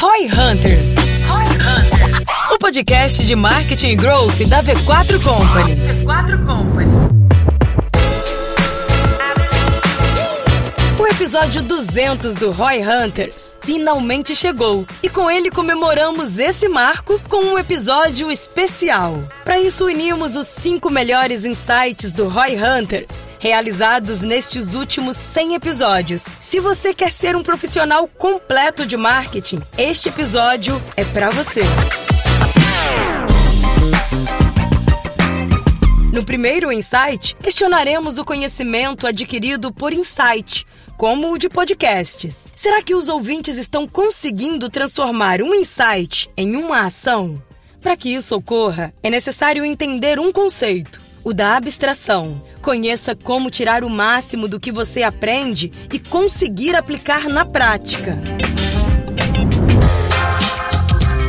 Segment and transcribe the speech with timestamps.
[0.00, 0.86] Roy Hunters.
[2.52, 5.74] O podcast de marketing e growth da V4 Company.
[5.74, 7.17] V4 Company.
[11.18, 17.58] Episódio 200 do Roy Hunters finalmente chegou e com ele comemoramos esse marco com um
[17.58, 19.20] episódio especial.
[19.44, 26.24] Para isso unimos os cinco melhores insights do Roy Hunters, realizados nestes últimos 100 episódios.
[26.38, 31.62] Se você quer ser um profissional completo de marketing, este episódio é para você.
[36.10, 42.50] No primeiro insight, questionaremos o conhecimento adquirido por insight, como o de podcasts.
[42.56, 47.42] Será que os ouvintes estão conseguindo transformar um insight em uma ação?
[47.82, 52.42] Para que isso ocorra, é necessário entender um conceito, o da abstração.
[52.62, 58.18] Conheça como tirar o máximo do que você aprende e conseguir aplicar na prática.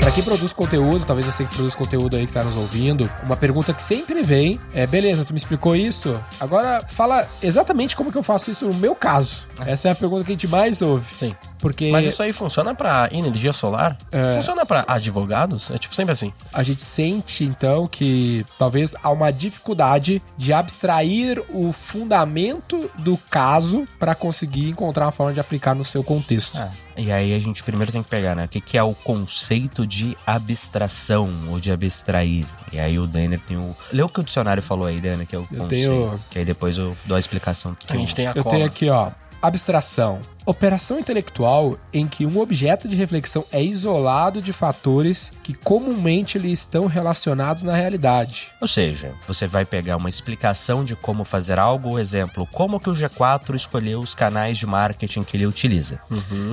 [0.09, 3.38] Para quem produz conteúdo, talvez você que produz conteúdo aí que tá nos ouvindo, uma
[3.38, 8.18] pergunta que sempre vem é: beleza, tu me explicou isso, agora fala exatamente como que
[8.18, 9.43] eu faço isso no meu caso.
[9.68, 11.05] Essa é a pergunta que a gente mais ouve.
[11.15, 11.35] Sim.
[11.60, 13.98] Porque Mas isso aí funciona pra energia solar?
[14.12, 14.35] É.
[14.37, 15.70] Funciona pra advogados?
[15.70, 16.34] É tipo sempre assim.
[16.52, 23.87] a gente sente então que talvez há uma dificuldade de abstrair o fundamento do caso
[23.99, 26.57] para conseguir encontrar uma forma de aplicar no seu contexto.
[27.00, 28.46] E aí a gente primeiro tem que pegar, né?
[28.46, 32.46] O que, que é o conceito de abstração ou de abstrair?
[32.72, 33.76] E aí o Denner tem o.
[33.92, 35.70] Lê o que o dicionário falou aí, Denner, que é o Eu conceito.
[35.70, 37.72] tenho- Que aí depois eu dou a explicação.
[37.72, 38.55] do que A gente tem a Eu cola.
[38.55, 39.12] tenho aqui, ó.
[39.42, 40.20] Abstração.
[40.45, 46.51] Operação intelectual em que um objeto de reflexão é isolado de fatores que comumente lhe
[46.51, 48.49] estão relacionados na realidade.
[48.62, 52.93] Ou seja, você vai pegar uma explicação de como fazer algo, exemplo, como que o
[52.93, 55.99] G4 escolheu os canais de marketing que ele utiliza.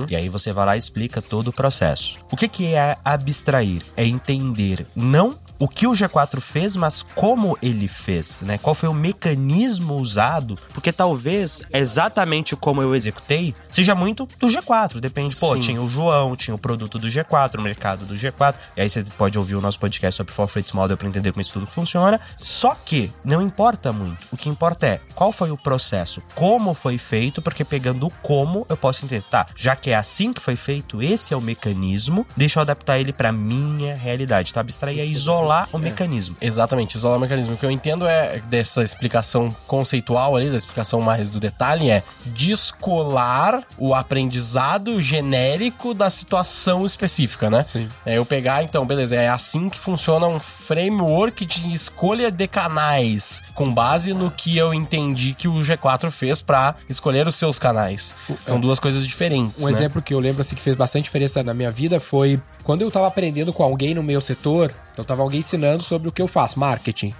[0.09, 2.17] E aí você vai lá e explica todo o processo.
[2.31, 3.81] O que, que é abstrair?
[3.95, 8.57] É entender não o que o G4 fez, mas como ele fez, né?
[8.57, 10.57] Qual foi o mecanismo usado?
[10.73, 14.99] Porque talvez exatamente como eu executei seja muito do G4.
[14.99, 15.59] Depende, pô, Sim.
[15.59, 18.55] tinha o João, tinha o produto do G4, o mercado do G4.
[18.75, 21.41] E aí você pode ouvir o nosso podcast sobre For Freight Model para entender como
[21.41, 22.19] isso tudo funciona.
[22.37, 24.25] Só que não importa muito.
[24.31, 28.65] O que importa é qual foi o processo, como foi feito, porque pegando o como
[28.69, 32.25] eu posso entender, tá, já que é assim que foi feito, esse é o mecanismo,
[32.35, 34.51] deixa eu adaptar ele para minha realidade.
[34.51, 36.35] Então abstrair é isolar o mecanismo.
[36.41, 37.53] Exatamente, isolar o mecanismo.
[37.53, 42.03] O que eu entendo é dessa explicação conceitual ali, da explicação mais do detalhe, é
[42.25, 47.61] descolar o aprendizado genérico da situação específica, né?
[47.61, 47.87] Sim.
[48.05, 53.43] É eu pegar, então, beleza, é assim que funciona um framework de escolha de canais,
[53.53, 58.15] com base no que eu entendi que o G4 fez pra escolher os seus canais.
[58.43, 59.61] São duas coisas diferentes.
[59.61, 59.71] Um né?
[59.71, 62.91] exemplo que eu lembro assim que fez bastante diferença na minha vida foi quando eu
[62.91, 66.27] tava aprendendo com alguém no meu setor, então tava alguém ensinando sobre o que eu
[66.27, 67.13] faço, marketing.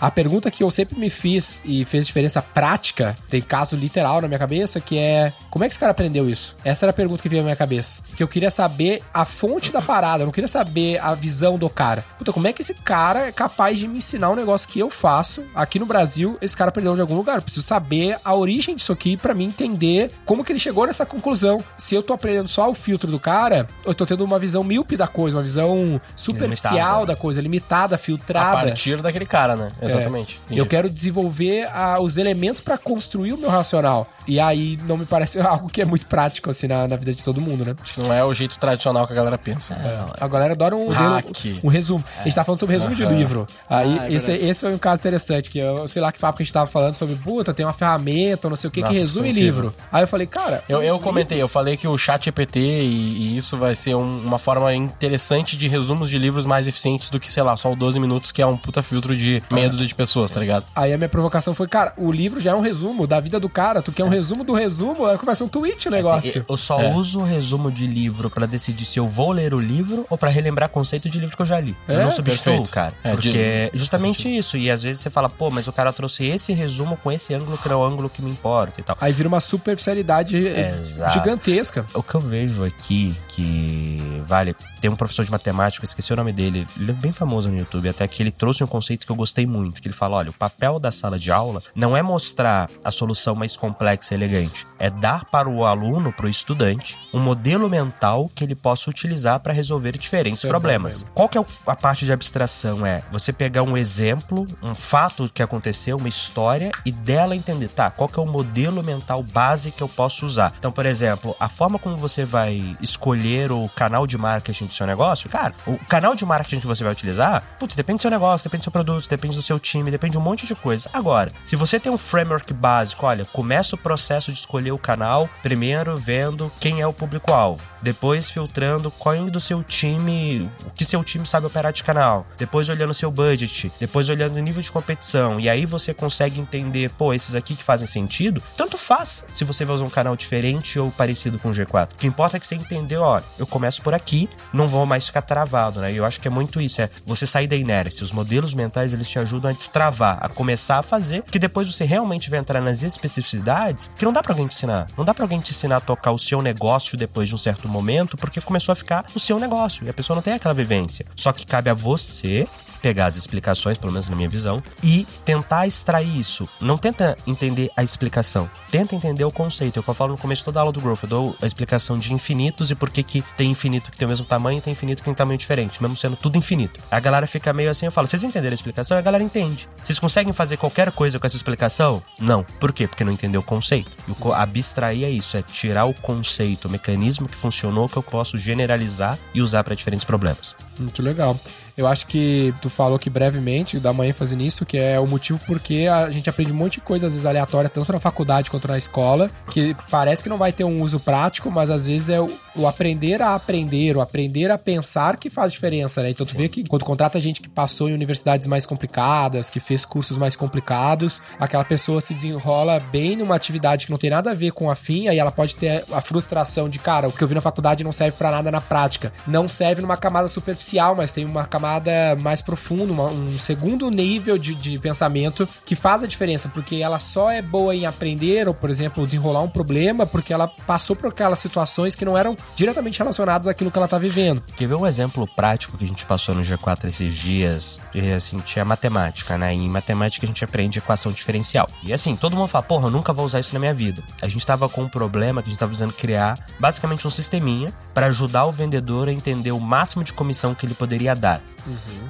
[0.00, 4.28] A pergunta que eu sempre me fiz e fez diferença prática, tem caso literal na
[4.28, 6.56] minha cabeça, que é como é que esse cara aprendeu isso?
[6.62, 8.00] Essa era a pergunta que veio na minha cabeça.
[8.06, 11.68] Porque eu queria saber a fonte da parada, eu não queria saber a visão do
[11.68, 12.04] cara.
[12.16, 14.88] Puta, como é que esse cara é capaz de me ensinar um negócio que eu
[14.88, 16.38] faço aqui no Brasil?
[16.40, 17.36] Esse cara aprendeu de algum lugar.
[17.36, 21.04] Eu preciso saber a origem disso aqui pra mim entender como que ele chegou nessa
[21.04, 21.58] conclusão.
[21.76, 24.96] Se eu tô aprendendo só o filtro do cara, eu tô tendo uma visão míope
[24.96, 27.06] da coisa, uma visão superficial Limitada.
[27.06, 28.62] da coisa, limitada, A filtrada.
[28.62, 29.72] partir daquele cara, né?
[29.82, 30.40] Exatamente.
[30.50, 30.54] É.
[30.54, 34.06] Eu quero desenvolver ah, os elementos pra construir o meu racional.
[34.26, 37.22] E aí não me parece algo que é muito prático assim na, na vida de
[37.22, 37.74] todo mundo, né?
[37.82, 39.76] Acho que não é o jeito tradicional que a galera pensa.
[40.20, 41.26] A galera adora um, Hack.
[41.62, 42.04] um resumo.
[42.20, 43.14] A gente tá falando sobre resumo de Aham.
[43.14, 43.46] livro.
[43.68, 46.36] Aí, Ah, é esse, esse foi um caso interessante, que eu sei lá que papo
[46.38, 48.92] que a gente tava falando sobre, puta, tem uma ferramenta, não sei o que, Nossa,
[48.92, 49.62] que resume incrível.
[49.64, 49.74] livro.
[49.92, 50.62] Aí eu falei, cara.
[50.68, 54.18] Eu, eu comentei, eu falei que o chat EPT e, e isso vai ser um-
[54.24, 57.76] uma forma interessante de resumos de livros mais eficientes do que, sei lá, só o
[57.76, 60.64] 12 minutos, que é um puta filtro de meia dúzia de pessoas, tá ligado?
[60.74, 63.48] Aí a minha provocação foi, cara, o livro já é um resumo da vida do
[63.48, 63.82] cara.
[63.82, 65.06] Tu quer um resumo do resumo?
[65.06, 66.44] Aí começa um tweet o negócio.
[66.48, 66.92] Eu só É.
[66.94, 70.28] uso o resumo de livro pra decidir se eu vou ler o livro ou pra
[70.30, 71.76] relembrar conceito de livro que eu já li.
[71.88, 72.70] É, eu não substituo, perfeito.
[72.70, 72.92] cara.
[73.04, 74.56] É, porque de- é justamente isso.
[74.56, 77.56] E às vezes você fala, pô, mas o cara trouxe esse resumo com esse ângulo
[77.58, 78.96] que não é o ângulo que me importa e tal.
[79.00, 81.12] Aí vira uma superficialidade eh, Exato.
[81.12, 81.86] gigantesca.
[81.94, 86.32] O que eu vejo aqui, que vale, tem um professor de matemática, esqueci o nome
[86.32, 89.16] dele, ele é bem famoso no YouTube, até que ele trouxe um conceito que eu
[89.16, 92.70] gostei muito, que ele fala, olha, o papel da sala de aula não é mostrar
[92.84, 94.64] a solução mais complexa ser elegante.
[94.78, 99.40] É dar para o aluno, para o estudante, um modelo mental que ele possa utilizar
[99.40, 101.02] para resolver diferentes Isso é problemas.
[101.02, 102.86] bom Qual que é a parte de abstração?
[102.86, 107.90] É você pegar um exemplo, um fato que aconteceu, uma história, e dela entender, tá,
[107.90, 110.54] qual que é o modelo mental base que eu posso usar.
[110.56, 114.86] Então, por exemplo, a forma como você vai escolher o canal de marketing do seu
[114.86, 118.44] negócio, cara, o canal de marketing que você vai utilizar, putz, depende do seu negócio,
[118.44, 120.88] depende do seu produto, depende do seu time, depende de um monte de coisa.
[120.92, 125.28] Agora, se você tem um framework básico, olha, começa o processo de escolher o canal,
[125.42, 130.84] primeiro vendo quem é o público-alvo, depois filtrando qual é do seu time, o que
[130.84, 134.62] seu time sabe operar de canal, depois olhando o seu budget, depois olhando o nível
[134.62, 139.24] de competição, e aí você consegue entender, pô, esses aqui que fazem sentido, tanto faz
[139.30, 141.92] se você vai usar um canal diferente ou parecido com o G4.
[141.92, 145.06] O que importa é que você entendeu, ó, eu começo por aqui, não vou mais
[145.06, 145.92] ficar travado, né?
[145.92, 148.02] E eu acho que é muito isso, é você sair da inércia.
[148.02, 151.84] Os modelos mentais, eles te ajudam a destravar, a começar a fazer, que depois você
[151.84, 154.86] realmente vai entrar nas especificidades que não dá pra alguém te ensinar.
[154.96, 157.68] Não dá pra alguém te ensinar a tocar o seu negócio depois de um certo
[157.68, 161.06] momento, porque começou a ficar o seu negócio e a pessoa não tem aquela vivência.
[161.14, 162.48] Só que cabe a você
[162.86, 166.48] pegar as explicações, pelo menos na minha visão, e tentar extrair isso.
[166.60, 169.78] Não tenta entender a explicação, tenta entender o conceito.
[169.78, 171.02] É o que eu falo no começo de toda aula do Growth.
[171.02, 174.08] Eu dou a explicação de infinitos e por que que tem infinito que tem o
[174.08, 176.80] mesmo tamanho e tem infinito que tem tamanho diferente, mesmo sendo tudo infinito.
[176.90, 178.96] A galera fica meio assim, eu falo, vocês entenderam a explicação?
[178.96, 179.68] A galera entende.
[179.82, 182.02] Vocês conseguem fazer qualquer coisa com essa explicação?
[182.18, 182.44] Não.
[182.60, 182.86] Por quê?
[182.86, 183.90] Porque não entendeu o conceito.
[184.08, 188.36] E abstrair é isso, é tirar o conceito, o mecanismo que funcionou que eu posso
[188.38, 190.56] generalizar e usar para diferentes problemas.
[190.78, 191.38] Muito legal.
[191.76, 195.38] Eu acho que tu falou que brevemente, dá uma ênfase nisso, que é o motivo
[195.46, 198.66] porque a gente aprende um monte de coisa, às vezes aleatória, tanto na faculdade quanto
[198.66, 202.18] na escola, que parece que não vai ter um uso prático, mas às vezes é
[202.56, 206.10] o, aprender a aprender, o aprender a pensar que faz diferença, né?
[206.10, 209.84] Então tu vê que quando contrata gente que passou em universidades mais complicadas, que fez
[209.84, 214.34] cursos mais complicados, aquela pessoa se desenrola bem numa atividade que não tem nada a
[214.34, 217.28] ver com a fim, aí ela pode ter a frustração de, cara, o que eu
[217.28, 219.12] vi na faculdade não serve pra nada na prática.
[219.26, 224.38] Não serve numa camada superficial, mas tem uma camada mais profunda, uma- um segundo nível
[224.38, 228.54] de, de pensamento que faz a diferença, porque ela só é boa em aprender, ou,
[228.54, 232.98] por exemplo, desenrolar um problema, porque ela passou por aquelas situações que não eram diretamente
[232.98, 234.42] relacionadas àquilo que ela tá vivendo.
[234.56, 237.80] Quer ver um exemplo prático que a gente passou no G4 esses dias?
[237.94, 239.54] E, assim, tinha matemática, né?
[239.54, 241.68] E em matemática a gente aprende equação diferencial.
[241.82, 244.02] E assim, todo mundo fala, porra, eu nunca vou usar isso na minha vida.
[244.22, 247.72] A gente tava com um problema que a gente tava precisando criar, basicamente um sisteminha
[247.92, 251.40] para ajudar o vendedor a entender o máximo de comissão que ele poderia dar.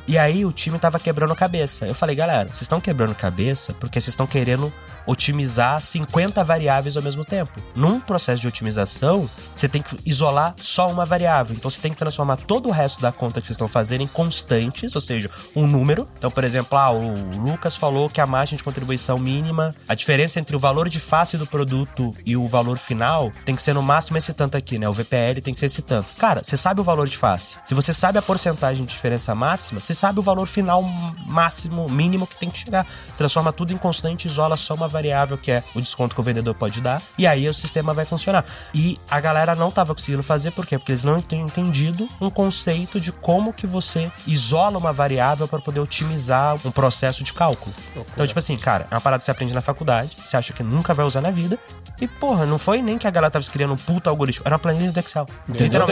[0.07, 1.87] E aí o time tava quebrando cabeça.
[1.87, 4.73] Eu falei, galera, vocês estão quebrando cabeça porque vocês estão querendo
[5.07, 7.53] otimizar 50 variáveis ao mesmo tempo.
[7.75, 10.26] Num processo de otimização, você tem que isolar
[10.59, 11.55] só uma variável.
[11.57, 14.07] Então você tem que transformar todo o resto da conta que vocês estão fazendo em
[14.07, 16.09] constantes, ou seja, um número.
[16.19, 20.39] Então, por exemplo, ah, o Lucas falou que a margem de contribuição mínima, a diferença
[20.41, 23.83] entre o valor de face do produto e o valor final tem que ser no
[23.83, 24.89] máximo esse tanto aqui, né?
[24.89, 26.09] O VPL tem que ser esse tanto.
[26.17, 27.57] Cara, você sabe o valor de face.
[27.65, 30.83] Se você sabe a porcentagem de diferença máxima, você sabe o valor final
[31.27, 32.87] máximo, mínimo que tem que chegar.
[33.17, 36.55] Transforma tudo em constante, isola só uma variável que é o desconto que o vendedor
[36.55, 38.45] pode dar, e aí o sistema vai funcionar.
[38.75, 40.79] E a galera não tava conseguindo fazer, por quê?
[40.79, 45.61] Porque eles não têm entendido um conceito de como que você isola uma variável para
[45.61, 47.75] poder otimizar um processo de cálculo.
[48.15, 50.63] Então, tipo assim, cara, é uma parada que você aprende na faculdade, você acha que
[50.63, 51.59] nunca vai usar na vida,
[52.01, 54.59] e porra, não foi nem que a galera tava criando um puta algoritmo, era uma
[54.59, 55.27] planilha do Excel.
[55.49, 55.87] Entendeu?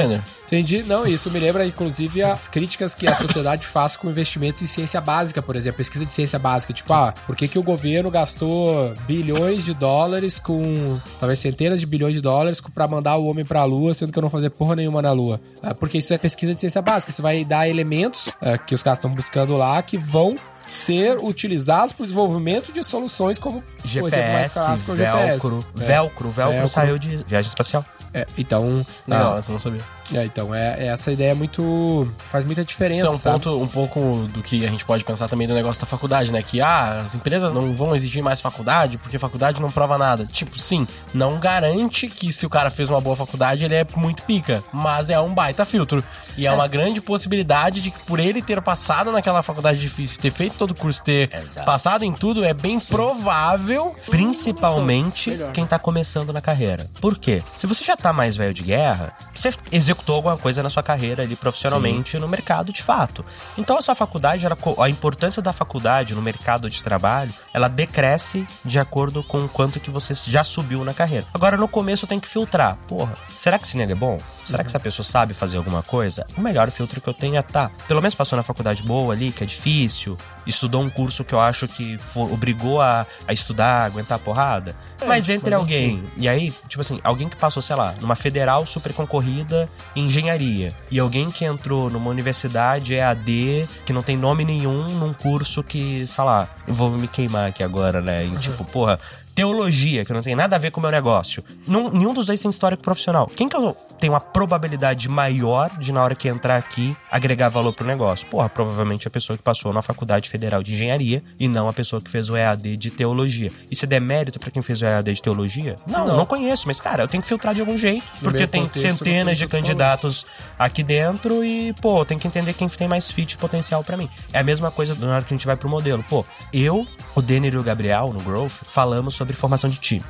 [0.46, 0.82] Entendi.
[0.82, 5.00] Não, isso me lembra, inclusive, as críticas que a sociedade faz com investimentos em ciência
[5.00, 6.72] básica, por exemplo, pesquisa de ciência básica.
[6.72, 10.98] Tipo, ah, por que, que o governo gastou bilhões de dólares com.
[11.18, 14.22] talvez centenas de bilhões de dólares pra mandar o homem pra lua, sendo que eu
[14.22, 15.40] não fazer porra nenhuma na lua?
[15.62, 17.10] Ah, porque isso é pesquisa de ciência básica.
[17.12, 20.36] Você vai dar elementos ah, que os caras estão buscando lá que vão
[20.76, 24.02] ser utilizados para o desenvolvimento de soluções como o exemplo
[24.32, 25.62] mais GPS, clássico é o velcro, GPS.
[25.74, 26.68] velcro, velcro, Velcro.
[26.68, 27.84] saiu de viagem espacial.
[28.12, 29.80] É, então, Legal, ah, essa eu não sabia.
[30.12, 33.34] É, então é, essa ideia é muito faz muita diferença, Isso é um sabe?
[33.42, 36.42] ponto um pouco do que a gente pode pensar também do negócio da faculdade, né?
[36.42, 40.26] Que ah, as empresas não vão exigir mais faculdade porque faculdade não prova nada.
[40.26, 44.24] Tipo, sim, não garante que se o cara fez uma boa faculdade ele é muito
[44.24, 46.04] pica, mas é um baita filtro.
[46.36, 50.30] E é, uma grande possibilidade de que por ele ter passado naquela faculdade difícil, ter
[50.30, 51.66] feito todo o curso, ter Exato.
[51.66, 53.94] passado em tudo, é bem provável.
[54.06, 56.90] Principalmente quem tá começando na carreira.
[57.00, 57.42] Por quê?
[57.56, 59.50] Se você já tá mais velho de guerra, você
[59.94, 63.24] executou alguma coisa na sua carreira ali profissionalmente no mercado de fato.
[63.56, 68.46] Então a sua faculdade, ela a importância da faculdade no mercado de trabalho, ela decresce
[68.64, 71.26] de acordo com o quanto que você já subiu na carreira.
[71.32, 72.76] Agora no começo tem que filtrar.
[72.88, 74.18] Porra, será que esse nego é bom?
[74.44, 76.26] Será que essa pessoa sabe fazer alguma coisa?
[76.36, 77.70] O melhor filtro que eu tenho é tá.
[77.86, 81.40] Pelo menos passou na faculdade boa ali, que é difícil, estudou um curso que eu
[81.40, 84.74] acho que for, obrigou a, a estudar, a aguentar a porrada.
[85.00, 88.64] É, mas entre alguém, e aí, tipo assim, alguém que passou, sei lá, numa federal
[88.66, 94.44] super concorrida em engenharia, e alguém que entrou numa universidade EAD que não tem nome
[94.44, 98.24] nenhum num curso que, sei lá, eu vou me queimar aqui agora, né?
[98.24, 98.98] Em, tipo, porra,
[99.34, 101.42] teologia, que não tem nada a ver com o meu negócio.
[101.66, 103.26] Nenhum dos dois tem histórico profissional.
[103.26, 107.72] Quem que eu tenho uma probabilidade maior de, na hora que entrar aqui, agregar valor
[107.72, 108.26] pro negócio?
[108.28, 112.00] Porra, provavelmente a pessoa que passou na Faculdade Federal de Engenharia e não a pessoa
[112.00, 113.50] que fez o EAD de Teologia.
[113.70, 115.76] Isso é demérito pra quem fez o EAD de Teologia?
[115.86, 118.04] Não, não, conheço, mas, cara, eu tenho que filtrar de algum jeito.
[118.22, 120.26] No porque tem contexto, não centenas tem de candidatos
[120.58, 124.08] aqui dentro e, pô, tenho que entender quem tem mais fit potencial pra mim.
[124.32, 126.04] É a mesma coisa na hora que a gente vai pro modelo.
[126.08, 130.04] Pô, eu, o Denner e o Gabriel, no Growth, falamos sobre formação de time.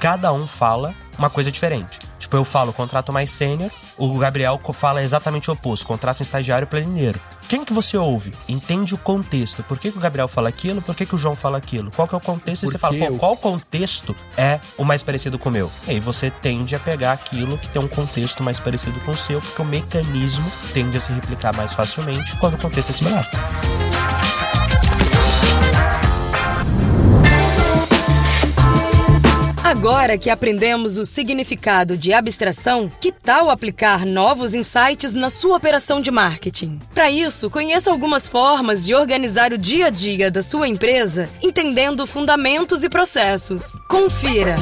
[0.00, 1.98] Cada um fala uma coisa diferente.
[2.18, 6.66] Tipo, eu falo contrato mais sênior, o Gabriel fala exatamente o oposto, contrato um estagiário
[6.66, 7.18] planineiro.
[7.48, 8.34] Quem que você ouve?
[8.46, 9.62] Entende o contexto.
[9.62, 10.82] Por que, que o Gabriel fala aquilo?
[10.82, 11.90] Por que, que o João fala aquilo?
[11.90, 12.64] Qual que é o contexto?
[12.64, 15.70] E você fala, pô, qual contexto é o mais parecido com o meu?
[15.86, 19.16] E aí você tende a pegar aquilo que tem um contexto mais parecido com o
[19.16, 24.37] seu, porque o mecanismo tende a se replicar mais facilmente quando o contexto é similar.
[29.68, 36.00] Agora que aprendemos o significado de abstração, que tal aplicar novos insights na sua operação
[36.00, 36.80] de marketing?
[36.94, 42.06] Para isso, conheça algumas formas de organizar o dia a dia da sua empresa, entendendo
[42.06, 43.60] fundamentos e processos.
[43.90, 44.56] Confira!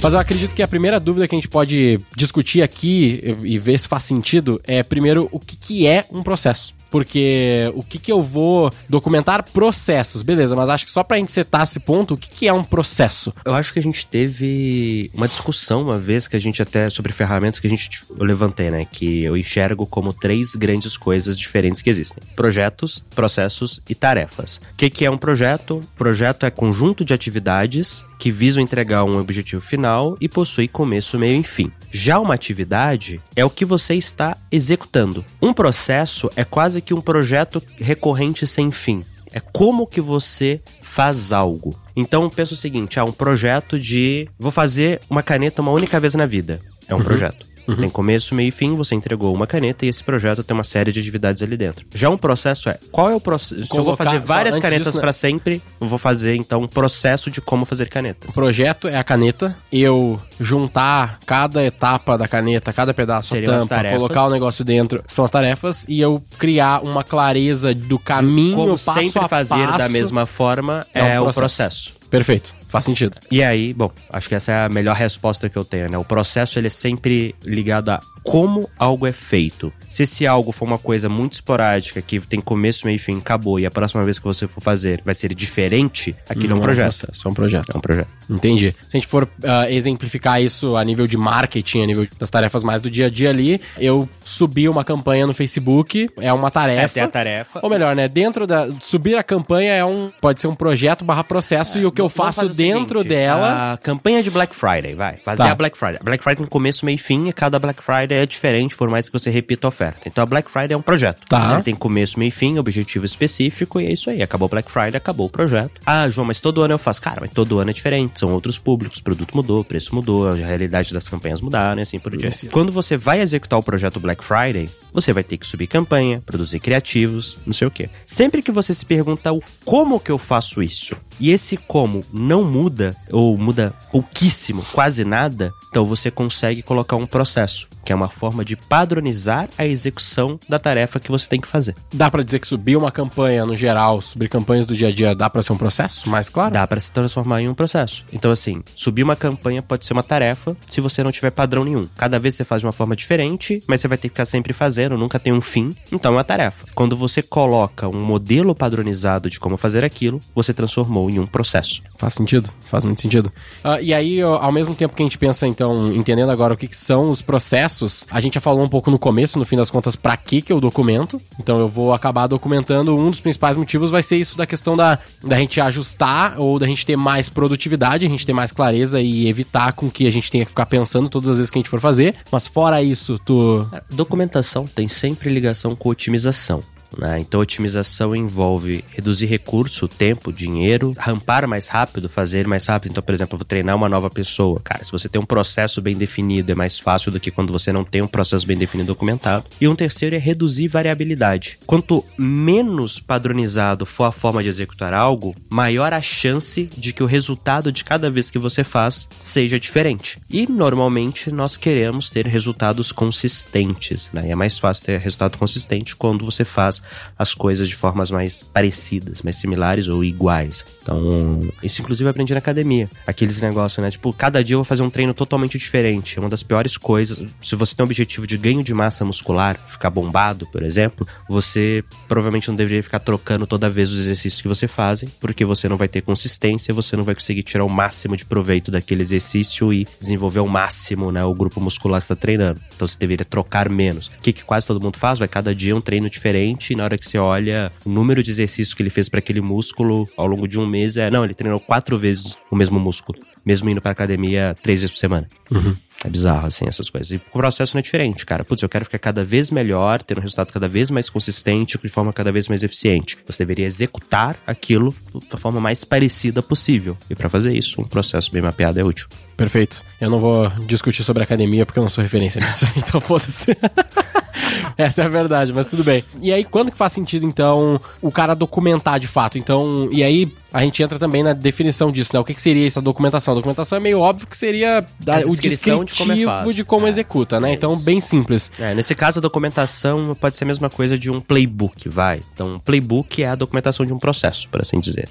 [0.00, 3.78] Mas eu acredito que a primeira dúvida que a gente pode discutir aqui e ver
[3.78, 6.72] se faz sentido é, primeiro, o que, é um processo.
[6.94, 11.32] Porque o que, que eu vou documentar processos, beleza, mas acho que só pra gente
[11.32, 13.34] setar esse ponto, o que, que é um processo?
[13.44, 17.12] Eu acho que a gente teve uma discussão uma vez que a gente até sobre
[17.12, 18.84] ferramentas que a gente eu levantei, né?
[18.88, 24.60] Que eu enxergo como três grandes coisas diferentes que existem: projetos, processos e tarefas.
[24.74, 25.80] O que, que é um projeto?
[25.96, 31.40] Projeto é conjunto de atividades que visam entregar um objetivo final e possui começo, meio
[31.40, 31.72] e fim.
[31.92, 35.24] Já uma atividade é o que você está executando.
[35.40, 39.02] Um processo é quase que um projeto recorrente sem fim.
[39.32, 41.74] É como que você faz algo.
[41.96, 46.14] Então pensa o seguinte: ah, um projeto de vou fazer uma caneta uma única vez
[46.14, 46.60] na vida.
[46.86, 47.53] É um projeto.
[47.78, 50.92] Tem começo, meio e fim, você entregou uma caneta e esse projeto tem uma série
[50.92, 51.86] de atividades ali dentro.
[51.94, 53.64] Já um processo é, qual é o processo?
[53.64, 55.00] Se eu vou fazer várias canetas né?
[55.00, 58.30] pra sempre, eu vou fazer então um processo de como fazer canetas.
[58.30, 63.62] O projeto é a caneta, eu juntar cada etapa da caneta, cada pedaço, Seriam as
[63.62, 63.96] tampa, tarefas.
[63.98, 68.78] colocar o negócio dentro, são as tarefas, e eu criar uma clareza do caminho, Como
[68.78, 69.92] passo sempre a fazer da passo.
[69.92, 71.38] mesma forma É um é, o processo.
[71.38, 71.92] processo.
[72.10, 73.16] Perfeito, faz sentido.
[73.30, 75.96] E aí, bom, acho que essa é a melhor resposta que eu tenho, né?
[75.96, 79.72] O processo ele é sempre ligado a como algo é feito.
[79.90, 83.60] Se esse algo for uma coisa muito esporádica, que tem começo, meio e fim, acabou,
[83.60, 86.60] e a próxima vez que você for fazer vai ser diferente, aquilo é Não um
[86.62, 86.98] projeto.
[86.98, 87.70] processo, é um projeto.
[87.74, 88.08] É um projeto.
[88.28, 88.72] Entendi.
[88.80, 92.62] Se a gente for ah, exemplificar isso a nível de marketing, a nível das tarefas
[92.64, 96.50] mais do dia a dia ali, eu subir uma campanha no Facebook é uma É,
[96.50, 96.94] tarefa.
[96.94, 97.60] tem a tarefa.
[97.62, 98.08] Ou melhor, né?
[98.08, 98.68] Dentro da.
[98.82, 100.10] Subir a campanha é um.
[100.20, 102.98] Pode ser um projeto barra processo e o que eu É, faço fazer o dentro
[103.00, 103.72] seguinte, dela.
[103.72, 105.16] A campanha de Black Friday, vai.
[105.16, 105.50] Fazer Tá.
[105.52, 105.98] a Black Friday.
[106.00, 108.88] A Black Friday tem começo, meio e fim, e cada Black Friday é diferente, por
[108.88, 110.08] mais que você repita a oferta.
[110.08, 111.20] Então a Black Friday é um projeto.
[111.28, 111.54] Tá.
[111.54, 114.22] Ele tem começo, meio e fim, objetivo específico, e é isso aí.
[114.22, 115.72] Acabou Black Friday, acabou o projeto.
[115.84, 117.00] Ah, João, mas todo ano eu faço.
[117.02, 118.18] Cara, mas todo ano é diferente.
[118.18, 121.82] São outros públicos, o produto mudou, o preço mudou, a realidade das campanhas mudaram e
[121.82, 122.46] assim por diante.
[122.46, 126.60] Quando você vai executar o projeto Black Friday, você vai ter que subir campanha, produzir
[126.60, 127.88] criativos, não sei o quê.
[128.06, 132.43] Sempre que você se pergunta o como que eu faço isso, e esse como não
[132.44, 138.08] muda, ou muda pouquíssimo, quase nada, então você consegue colocar um processo, que é uma
[138.08, 141.74] forma de padronizar a execução da tarefa que você tem que fazer.
[141.92, 145.14] Dá pra dizer que subir uma campanha no geral, subir campanhas do dia a dia,
[145.14, 146.54] dá pra ser um processo mais claro?
[146.54, 148.04] Dá pra se transformar em um processo.
[148.12, 151.86] Então, assim, subir uma campanha pode ser uma tarefa se você não tiver padrão nenhum.
[151.96, 154.52] Cada vez você faz de uma forma diferente, mas você vai ter que ficar sempre
[154.52, 155.70] fazendo, nunca tem um fim.
[155.92, 156.66] Então é uma tarefa.
[156.74, 161.82] Quando você coloca um modelo padronizado de como fazer aquilo, você transformou em um processo.
[161.96, 163.32] Faz sentido, faz muito sentido.
[163.62, 166.68] Ah, e aí, ao mesmo tempo que a gente pensa, então, entendendo agora o que,
[166.68, 167.73] que são os processos,
[168.10, 170.52] a gente já falou um pouco no começo, no fim das contas, pra que que
[170.52, 171.20] eu documento.
[171.38, 174.98] Então eu vou acabar documentando, um dos principais motivos vai ser isso da questão da,
[175.22, 179.26] da gente ajustar ou da gente ter mais produtividade, a gente ter mais clareza e
[179.28, 181.70] evitar com que a gente tenha que ficar pensando todas as vezes que a gente
[181.70, 182.14] for fazer.
[182.30, 183.66] Mas fora isso, tu...
[183.90, 186.60] Documentação tem sempre ligação com otimização.
[186.98, 187.20] Né?
[187.20, 192.92] Então, otimização envolve reduzir recurso, tempo, dinheiro, rampar mais rápido, fazer mais rápido.
[192.92, 194.60] Então, por exemplo, eu vou treinar uma nova pessoa.
[194.62, 197.72] Cara, se você tem um processo bem definido, é mais fácil do que quando você
[197.72, 199.44] não tem um processo bem definido documentado.
[199.60, 201.58] E um terceiro é reduzir variabilidade.
[201.66, 207.06] Quanto menos padronizado for a forma de executar algo, maior a chance de que o
[207.06, 210.18] resultado de cada vez que você faz seja diferente.
[210.30, 214.28] E normalmente nós queremos ter resultados consistentes, né?
[214.28, 216.82] E é mais fácil ter resultado consistente quando você faz
[217.18, 220.64] as coisas de formas mais parecidas, mais similares ou iguais.
[220.82, 222.88] Então, isso inclusive eu aprendi na academia.
[223.06, 223.90] Aqueles negócios, né?
[223.90, 226.18] Tipo, cada dia eu vou fazer um treino totalmente diferente.
[226.18, 227.24] É uma das piores coisas.
[227.40, 231.84] Se você tem um objetivo de ganho de massa muscular, ficar bombado, por exemplo, você
[232.08, 235.76] provavelmente não deveria ficar trocando toda vez os exercícios que você faz, porque você não
[235.76, 239.86] vai ter consistência, você não vai conseguir tirar o máximo de proveito daquele exercício e
[240.00, 242.60] desenvolver ao máximo, né, o grupo muscular que está treinando.
[242.74, 244.08] Então você deveria trocar menos.
[244.08, 245.18] O que, que quase todo mundo faz?
[245.18, 248.30] Vai cada dia um treino diferente e na hora que você olha o número de
[248.30, 251.32] exercícios que ele fez para aquele músculo ao longo de um mês é, não, ele
[251.32, 255.28] treinou quatro vezes o mesmo músculo, mesmo indo para academia três vezes por semana.
[255.50, 255.74] Uhum.
[256.02, 257.10] É bizarro, assim, essas coisas.
[257.10, 258.44] E o processo não é diferente, cara.
[258.44, 261.88] Putz, eu quero ficar cada vez melhor, ter um resultado cada vez mais consistente, de
[261.88, 263.16] forma cada vez mais eficiente.
[263.26, 264.94] Você deveria executar aquilo
[265.30, 266.96] da forma mais parecida possível.
[267.08, 269.08] E para fazer isso, um processo bem mapeado é útil.
[269.36, 269.82] Perfeito.
[270.00, 272.66] Eu não vou discutir sobre academia porque eu não sou referência nisso.
[272.76, 273.56] Então foda-se.
[274.76, 276.02] Essa é a verdade, mas tudo bem.
[276.20, 279.38] E aí, quando que faz sentido, então, o cara documentar de fato?
[279.38, 282.20] Então, e aí a gente entra também na definição disso, né?
[282.20, 283.32] O que, que seria essa documentação?
[283.32, 286.64] A documentação é meio óbvio que seria A o descrição descritivo de como é de
[286.64, 286.90] como É.
[286.90, 287.52] executa, né?
[287.52, 288.50] Então, bem simples.
[288.58, 292.20] É, nesse caso, a documentação pode ser a mesma coisa de um playbook, vai.
[292.34, 295.08] Então, um playbook é a documentação de um processo, por assim dizer.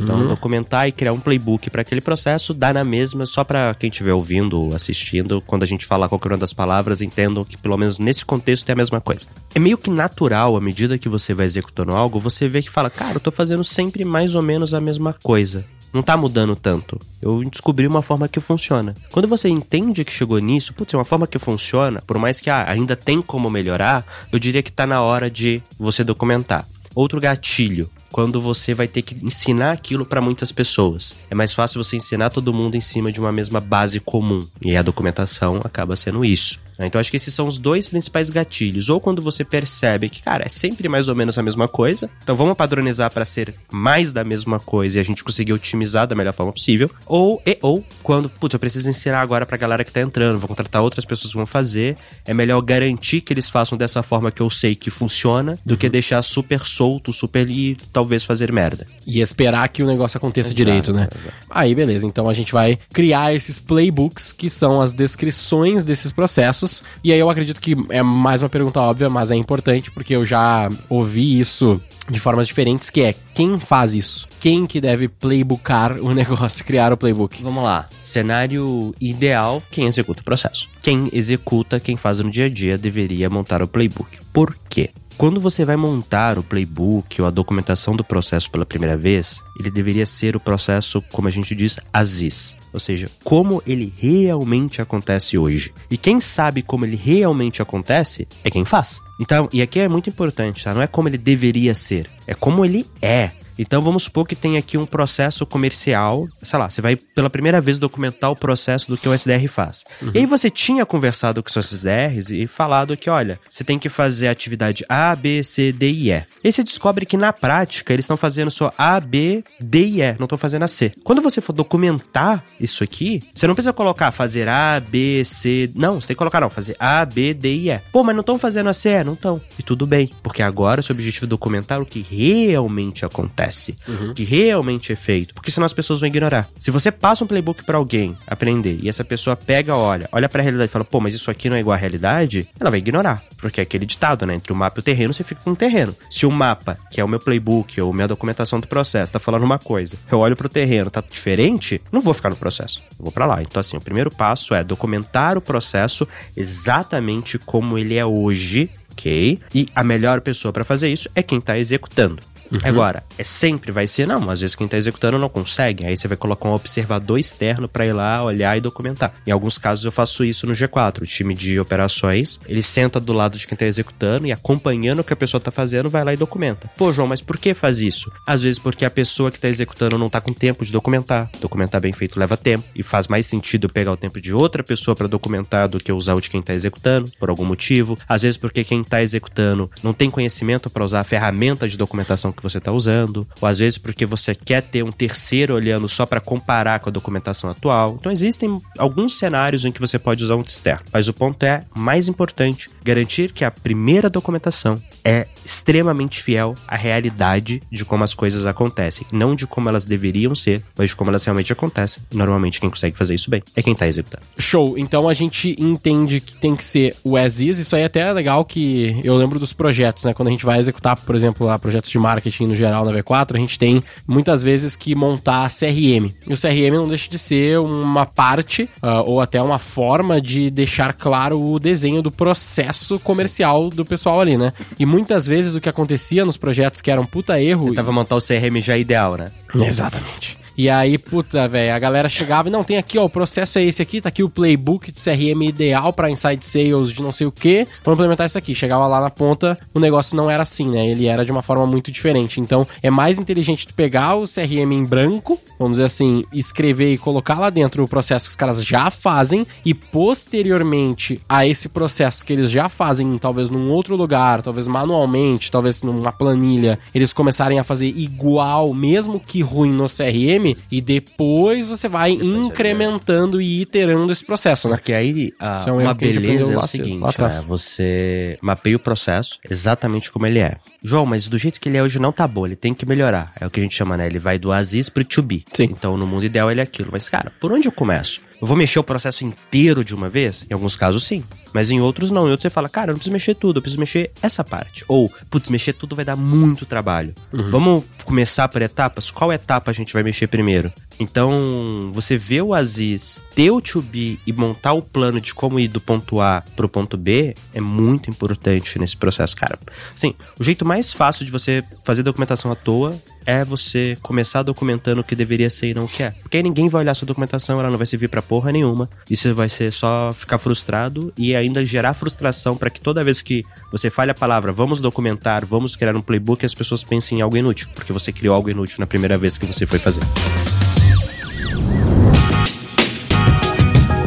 [0.00, 3.90] Então, documentar e criar um playbook para aquele processo dá na mesma, só para quem
[3.90, 7.76] estiver ouvindo ou assistindo, quando a gente falar qualquer uma das palavras, entendam que pelo
[7.76, 9.26] menos nesse contexto é a mesma coisa.
[9.54, 12.90] É meio que natural, à medida que você vai executando algo, você vê que fala,
[12.90, 15.64] cara, eu tô fazendo sempre mais ou menos a mesma coisa.
[15.94, 16.98] Não tá mudando tanto.
[17.22, 18.96] Eu descobri uma forma que funciona.
[19.12, 22.50] Quando você entende que chegou nisso, putz, é uma forma que funciona, por mais que
[22.50, 26.66] ah, ainda tem como melhorar, eu diria que tá na hora de você documentar.
[26.96, 31.16] Outro gatilho, quando você vai ter que ensinar aquilo para muitas pessoas.
[31.28, 34.38] É mais fácil você ensinar todo mundo em cima de uma mesma base comum.
[34.62, 36.60] E a documentação acaba sendo isso.
[36.78, 36.86] né?
[36.86, 38.88] Então acho que esses são os dois principais gatilhos.
[38.88, 42.08] Ou quando você percebe que, cara, é sempre mais ou menos a mesma coisa.
[42.22, 46.14] Então vamos padronizar para ser mais da mesma coisa e a gente conseguir otimizar da
[46.14, 46.88] melhor forma possível.
[47.06, 50.46] Ou, e, ou quando, putz, eu preciso ensinar agora pra galera que tá entrando, vou
[50.46, 51.96] contratar outras pessoas que vão fazer.
[52.24, 55.88] É melhor garantir que eles façam dessa forma que eu sei que funciona, do que
[55.88, 57.74] deixar super solto, super e
[58.04, 58.86] talvez fazer merda.
[59.06, 61.08] E esperar que o negócio aconteça Exato, direito, né?
[61.10, 61.34] exato.
[61.48, 62.06] Aí, beleza.
[62.06, 66.82] Então a gente vai criar esses playbooks, que são as descrições desses processos.
[67.02, 70.24] E aí eu acredito que é mais uma pergunta óbvia, mas é importante, porque eu
[70.24, 74.28] já ouvi isso de formas diferentes, que é quem faz isso?
[74.38, 77.42] Quem que deve playboocar o negócio, criar o playbook?
[77.42, 77.88] Vamos lá.
[77.98, 80.68] Cenário ideal, quem executa o processo.
[80.82, 84.18] Quem executa, quem faz no dia a dia, deveria montar o playbook.
[84.32, 84.90] Por quê?
[85.16, 89.70] Quando você vai montar o playbook ou a documentação do processo pela primeira vez, ele
[89.70, 92.56] deveria ser o processo, como a gente diz, ASIS.
[92.72, 95.72] Ou seja, como ele realmente acontece hoje.
[95.88, 99.00] E quem sabe como ele realmente acontece é quem faz.
[99.20, 100.74] Então, e aqui é muito importante, tá?
[100.74, 103.30] Não é como ele deveria ser, é como ele é.
[103.58, 107.60] Então vamos supor que tem aqui um processo comercial, sei lá, você vai pela primeira
[107.60, 109.84] vez documentar o processo do que o SDR faz.
[110.12, 113.88] E aí você tinha conversado com seus SDRs e falado que, olha, você tem que
[113.88, 116.14] fazer a atividade A, B, C, D e E.
[116.14, 120.02] E aí você descobre que na prática eles estão fazendo só A, B, D e
[120.02, 120.92] E, não estão fazendo a C.
[121.04, 126.00] Quando você for documentar isso aqui, você não precisa colocar fazer A, B, C, não,
[126.00, 127.78] você tem que colocar não, fazer A, B, D e E.
[127.92, 129.40] Pô, mas não estão fazendo a C, E, não estão.
[129.58, 133.43] E tudo bem, porque agora o seu objetivo é documentar o que realmente acontece,
[133.88, 136.48] o que realmente é feito, porque senão as pessoas vão ignorar.
[136.58, 140.42] Se você passa um playbook pra alguém aprender e essa pessoa pega, olha, olha pra
[140.42, 143.22] realidade e fala, pô, mas isso aqui não é igual à realidade, ela vai ignorar,
[143.38, 144.34] porque é aquele ditado, né?
[144.34, 145.94] Entre o mapa e o terreno, você fica com o terreno.
[146.10, 149.42] Se o mapa, que é o meu playbook ou minha documentação do processo, tá falando
[149.42, 152.82] uma coisa, eu olho pro terreno, tá diferente, não vou ficar no processo.
[152.98, 153.42] Eu vou pra lá.
[153.42, 159.40] Então, assim, o primeiro passo é documentar o processo exatamente como ele é hoje ok?
[159.52, 162.22] E a melhor pessoa para fazer isso é quem tá executando.
[162.62, 165.86] Agora, é sempre vai ser, não, às vezes quem tá executando não consegue.
[165.86, 169.12] Aí você vai colocar um observador externo para ir lá, olhar e documentar.
[169.26, 171.02] Em alguns casos eu faço isso no G4.
[171.02, 175.04] O time de operações, ele senta do lado de quem tá executando e acompanhando o
[175.04, 176.70] que a pessoa tá fazendo, vai lá e documenta.
[176.76, 178.10] Pô, João, mas por que faz isso?
[178.26, 181.30] Às vezes porque a pessoa que tá executando não tá com tempo de documentar.
[181.40, 184.94] Documentar bem feito leva tempo e faz mais sentido pegar o tempo de outra pessoa
[184.94, 187.98] para documentar do que usar o de quem tá executando, por algum motivo.
[188.08, 192.32] Às vezes porque quem tá executando não tem conhecimento para usar a ferramenta de documentação
[192.34, 196.04] que você tá usando, ou às vezes porque você quer ter um terceiro olhando só
[196.04, 197.96] para comparar com a documentação atual.
[197.98, 201.64] Então existem alguns cenários em que você pode usar um externo, mas o ponto é
[201.76, 208.14] mais importante, garantir que a primeira documentação é extremamente fiel à realidade de como as
[208.14, 212.02] coisas acontecem, não de como elas deveriam ser, mas de como elas realmente acontecem.
[212.12, 214.24] Normalmente quem consegue fazer isso bem é quem tá executando.
[214.38, 214.78] Show.
[214.78, 217.58] Então a gente entende que tem que ser o as is.
[217.58, 220.14] Isso aí é até legal que eu lembro dos projetos, né?
[220.14, 223.34] Quando a gente vai executar, por exemplo, lá, projetos de marketing no geral na V4,
[223.34, 226.10] a gente tem muitas vezes que montar CRM.
[226.26, 230.50] E o CRM não deixa de ser uma parte uh, ou até uma forma de
[230.50, 234.52] deixar claro o desenho do processo comercial do pessoal ali, né?
[234.78, 237.68] E muitas vezes o que acontecia nos projetos que eram puta erro.
[237.68, 239.26] Tentava montar o CRM já ideal, né?
[239.54, 240.43] Exatamente.
[240.56, 243.64] E aí, puta, velho, a galera chegava e não, tem aqui, ó, o processo é
[243.64, 247.26] esse aqui, tá aqui o playbook de CRM ideal para inside sales de não sei
[247.26, 248.54] o que, vamos implementar isso aqui.
[248.54, 250.86] Chegava lá na ponta, o negócio não era assim, né?
[250.86, 252.40] Ele era de uma forma muito diferente.
[252.40, 256.98] Então, é mais inteligente tu pegar o CRM em branco, vamos dizer assim, escrever e
[256.98, 262.24] colocar lá dentro o processo que os caras já fazem e posteriormente a esse processo
[262.24, 267.58] que eles já fazem, talvez num outro lugar, talvez manualmente, talvez numa planilha, eles começarem
[267.58, 274.10] a fazer igual, mesmo que ruim no CRM, e depois você vai incrementando e iterando
[274.10, 274.76] esse processo, né?
[274.76, 277.42] Porque aí a, é um uma beleza é o seguinte, né?
[277.46, 280.56] Você mapeia o processo exatamente como ele é.
[280.82, 283.32] João, mas do jeito que ele é hoje não tá bom, ele tem que melhorar.
[283.40, 284.06] É o que a gente chama, né?
[284.06, 285.44] Ele vai do Aziz pro to be.
[285.52, 285.64] Sim.
[285.64, 286.90] Então, no mundo ideal, ele é aquilo.
[286.92, 288.20] Mas, cara, por onde eu começo?
[288.40, 290.44] Eu vou mexer o processo inteiro de uma vez?
[290.50, 291.24] Em alguns casos, sim.
[291.52, 292.26] Mas em outros, não.
[292.26, 294.84] Em outros, você fala, cara, eu não preciso mexer tudo, eu preciso mexer essa parte.
[294.88, 297.14] Ou, putz, mexer tudo vai dar muito trabalho.
[297.32, 297.46] Uhum.
[297.46, 299.10] Vamos começar por etapas?
[299.10, 300.72] Qual etapa a gente vai mexer primeiro?
[300.98, 305.58] Então, você vê o Aziz ter o to be e montar o plano de como
[305.58, 309.58] ir do ponto A pro ponto B é muito importante nesse processo, cara.
[309.94, 315.00] Assim, o jeito mais fácil de você fazer documentação à toa é você começar documentando
[315.00, 316.10] o que deveria ser e não o que é.
[316.10, 318.88] Porque aí ninguém vai olhar sua documentação, ela não vai servir para porra nenhuma.
[319.08, 323.22] E você vai ser só ficar frustrado e ainda gerar frustração para que toda vez
[323.22, 327.20] que você fale a palavra vamos documentar, vamos criar um playbook, as pessoas pensem em
[327.22, 327.68] algo inútil.
[327.74, 330.02] Porque você criou algo inútil na primeira vez que você foi fazer.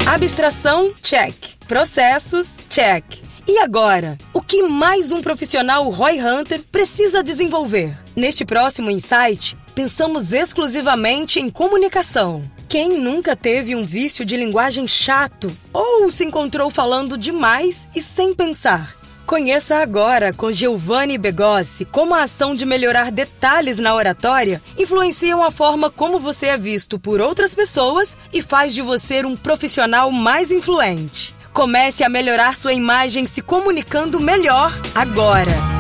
[0.08, 1.36] Abstração, check.
[1.67, 3.04] Processos, check.
[3.46, 7.93] E agora, o que mais um profissional Roy Hunter precisa desenvolver?
[8.15, 12.50] Neste próximo insight, pensamos exclusivamente em comunicação.
[12.70, 18.34] Quem nunca teve um vício de linguagem chato ou se encontrou falando demais e sem
[18.34, 18.96] pensar?
[19.28, 25.52] Conheça agora com Giovanni Begossi como a ação de melhorar detalhes na oratória influenciam a
[25.52, 30.50] forma como você é visto por outras pessoas e faz de você um profissional mais
[30.50, 31.36] influente.
[31.52, 35.77] Comece a melhorar sua imagem se comunicando melhor agora.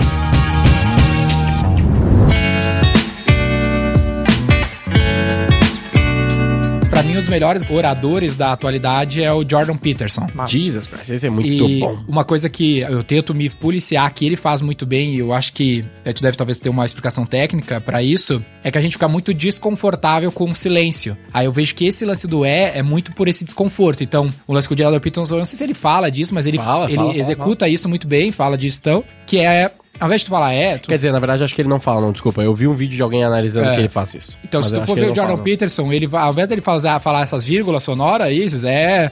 [7.17, 10.27] Mim, um dos melhores oradores da atualidade é o Jordan Peterson.
[10.33, 10.55] Nossa.
[10.55, 12.03] Jesus Christ, esse é muito e bom.
[12.07, 15.53] Uma coisa que eu tento me policiar que ele faz muito bem, e eu acho
[15.53, 15.83] que
[16.15, 19.33] tu deve talvez ter uma explicação técnica para isso, é que a gente fica muito
[19.33, 21.17] desconfortável com o silêncio.
[21.33, 24.03] Aí eu vejo que esse lance do é é muito por esse desconforto.
[24.03, 26.45] Então, o lance com o Jordan Peterson, eu não sei se ele fala disso, mas
[26.45, 27.71] ele, fala, ele fala, executa fala.
[27.71, 30.89] isso muito bem, fala disso então, que é ao invés de tu falar é, tu...
[30.89, 32.41] Quer dizer, na verdade, acho que ele não fala, não, desculpa.
[32.41, 33.73] Eu vi um vídeo de alguém analisando É.
[33.75, 34.39] que ele faz isso.
[34.43, 35.43] Então, Mas se tu for ver o Jordan fala.
[35.43, 39.11] Peterson, ele ao invés dele falar, falar essas vírgulas sonoras, esses é.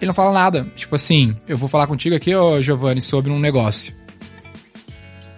[0.00, 0.66] Ele não fala nada.
[0.74, 3.92] Tipo assim, eu vou falar contigo aqui, ô Giovanni, sobre um negócio.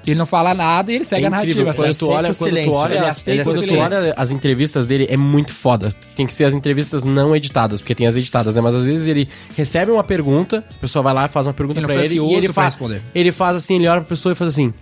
[0.07, 1.63] Ele não fala nada e ele segue É a narrativa.
[1.73, 1.95] Quando sabe?
[1.95, 5.53] tu olha, quando tu olha, ele as, quando tu olha as entrevistas dele, é muito
[5.53, 5.93] foda.
[6.15, 8.63] Tem que ser as entrevistas não editadas, porque tem as editadas, né?
[8.63, 11.79] Mas às vezes ele recebe uma pergunta, a pessoa vai lá e faz uma pergunta
[11.79, 13.03] Ele não pra ele e ele faz, responder.
[13.15, 14.73] ele faz assim, ele olha pra pessoa e faz assim.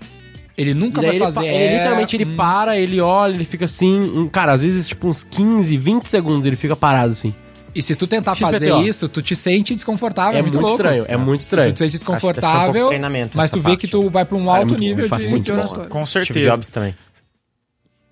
[0.56, 1.46] Ele nunca vai ele, fazer.
[1.46, 4.88] ele é, literalmente ele hum, para, ele olha, ele fica assim, um- cara, às vezes
[4.88, 7.32] tipo uns 15, 20 segundos ele fica parado assim.
[7.74, 8.50] E se tu tentar XPTO.
[8.52, 10.38] fazer isso, tu te sente desconfortável.
[10.38, 10.82] É muito, muito louco.
[10.82, 11.68] estranho, é muito estranho.
[11.68, 13.80] Tu te sente um pouco desconfortável, treinamento mas tu vê parte.
[13.80, 15.52] que tu vai pra um Cara, é alto muito bom, nível faz de, muito de
[15.52, 15.88] bom.
[15.88, 16.50] Com Steve certeza.
[16.50, 16.94] Jobs também.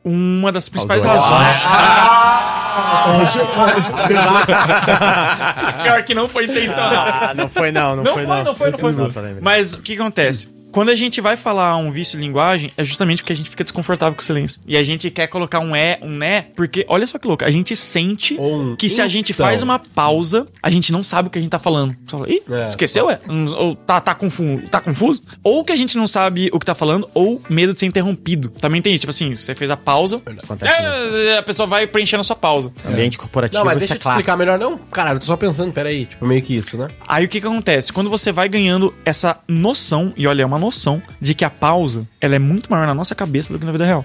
[0.04, 1.54] Uma das principais razões.
[5.82, 7.04] Pior que não foi intencional.
[7.06, 8.44] Ah, não foi não, não, Não foi foi, não.
[8.44, 8.92] não foi, não foi.
[8.92, 9.22] Não, tá.
[9.40, 10.56] Mas o que acontece?
[10.70, 13.64] Quando a gente vai falar um vício de linguagem, é justamente porque a gente fica
[13.64, 14.60] desconfortável com o silêncio.
[14.66, 17.50] E a gente quer colocar um é, um né, porque olha só que louco, a
[17.50, 19.46] gente sente um que se a gente então.
[19.46, 21.96] faz uma pausa, a gente não sabe o que a gente tá falando.
[22.04, 23.18] Você fala, Ih, É, esqueceu, é?
[23.28, 25.22] Hum, Ou tá, tá, confuso, tá confuso?
[25.42, 28.50] Ou que a gente não sabe o que tá falando, ou medo de ser interrompido.
[28.60, 30.20] Também tem isso, tipo assim, você fez a pausa,
[30.62, 32.72] é, a pessoa vai preenchendo a sua pausa.
[32.84, 34.58] Ambiente corporativo, Não, mas isso deixa é eu te explicar melhor.
[34.58, 36.06] Não, cara, eu tô só pensando, peraí.
[36.06, 36.88] Tipo, meio que isso, né?
[37.06, 37.92] Aí o que que acontece?
[37.92, 42.06] Quando você vai ganhando essa noção, e olha, é uma noção, de que a pausa,
[42.20, 44.04] ela é muito maior na nossa cabeça do que na vida real.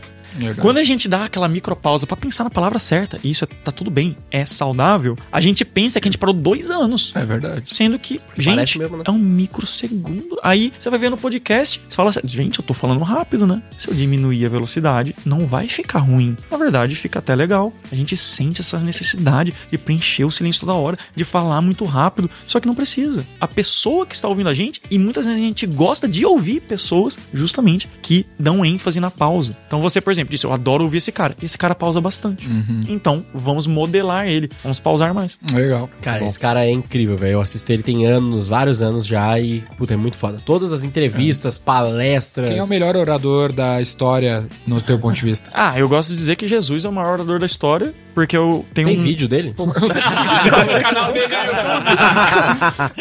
[0.61, 3.71] Quando a gente dá aquela micropausa pra pensar na palavra certa, e isso é- tá
[3.71, 7.11] tudo bem, é saudável, a gente pensa que a gente parou dois anos.
[7.15, 7.63] É verdade.
[7.73, 9.03] Sendo que, gente, mesmo, né?
[9.07, 10.37] é um microsegundo.
[10.43, 13.61] Aí você vai ver no podcast, você fala assim, gente, eu tô falando rápido, né?
[13.77, 16.35] Se eu diminuir a velocidade, não vai ficar ruim.
[16.49, 17.71] Na verdade, fica até legal.
[17.91, 22.29] A gente sente essa necessidade de preencher o silêncio toda hora, de falar muito rápido,
[22.45, 23.25] só que não precisa.
[23.39, 26.61] A pessoa que está ouvindo a gente, e muitas vezes a gente gosta de ouvir
[26.61, 29.55] pessoas, justamente, que dão ênfase na pausa.
[29.67, 31.35] Então você, por exemplo, disse, eu adoro ouvir esse cara.
[31.41, 32.47] Esse cara pausa bastante.
[32.87, 34.49] Então, vamos modelar ele.
[34.61, 35.37] Vamos pausar mais.
[35.51, 35.89] Legal.
[36.01, 37.33] Cara, esse cara é incrível, velho.
[37.33, 40.39] Eu assisto ele tem anos, vários anos já e, puta, é muito foda.
[40.45, 42.49] Todas as entrevistas, palestras.
[42.49, 45.49] Quem é o melhor orador da história no teu ponto de vista?
[45.53, 48.65] Ah, eu gosto de dizer que Jesus é o maior orador da história, porque eu
[48.73, 49.53] tenho Tem um vídeo dele?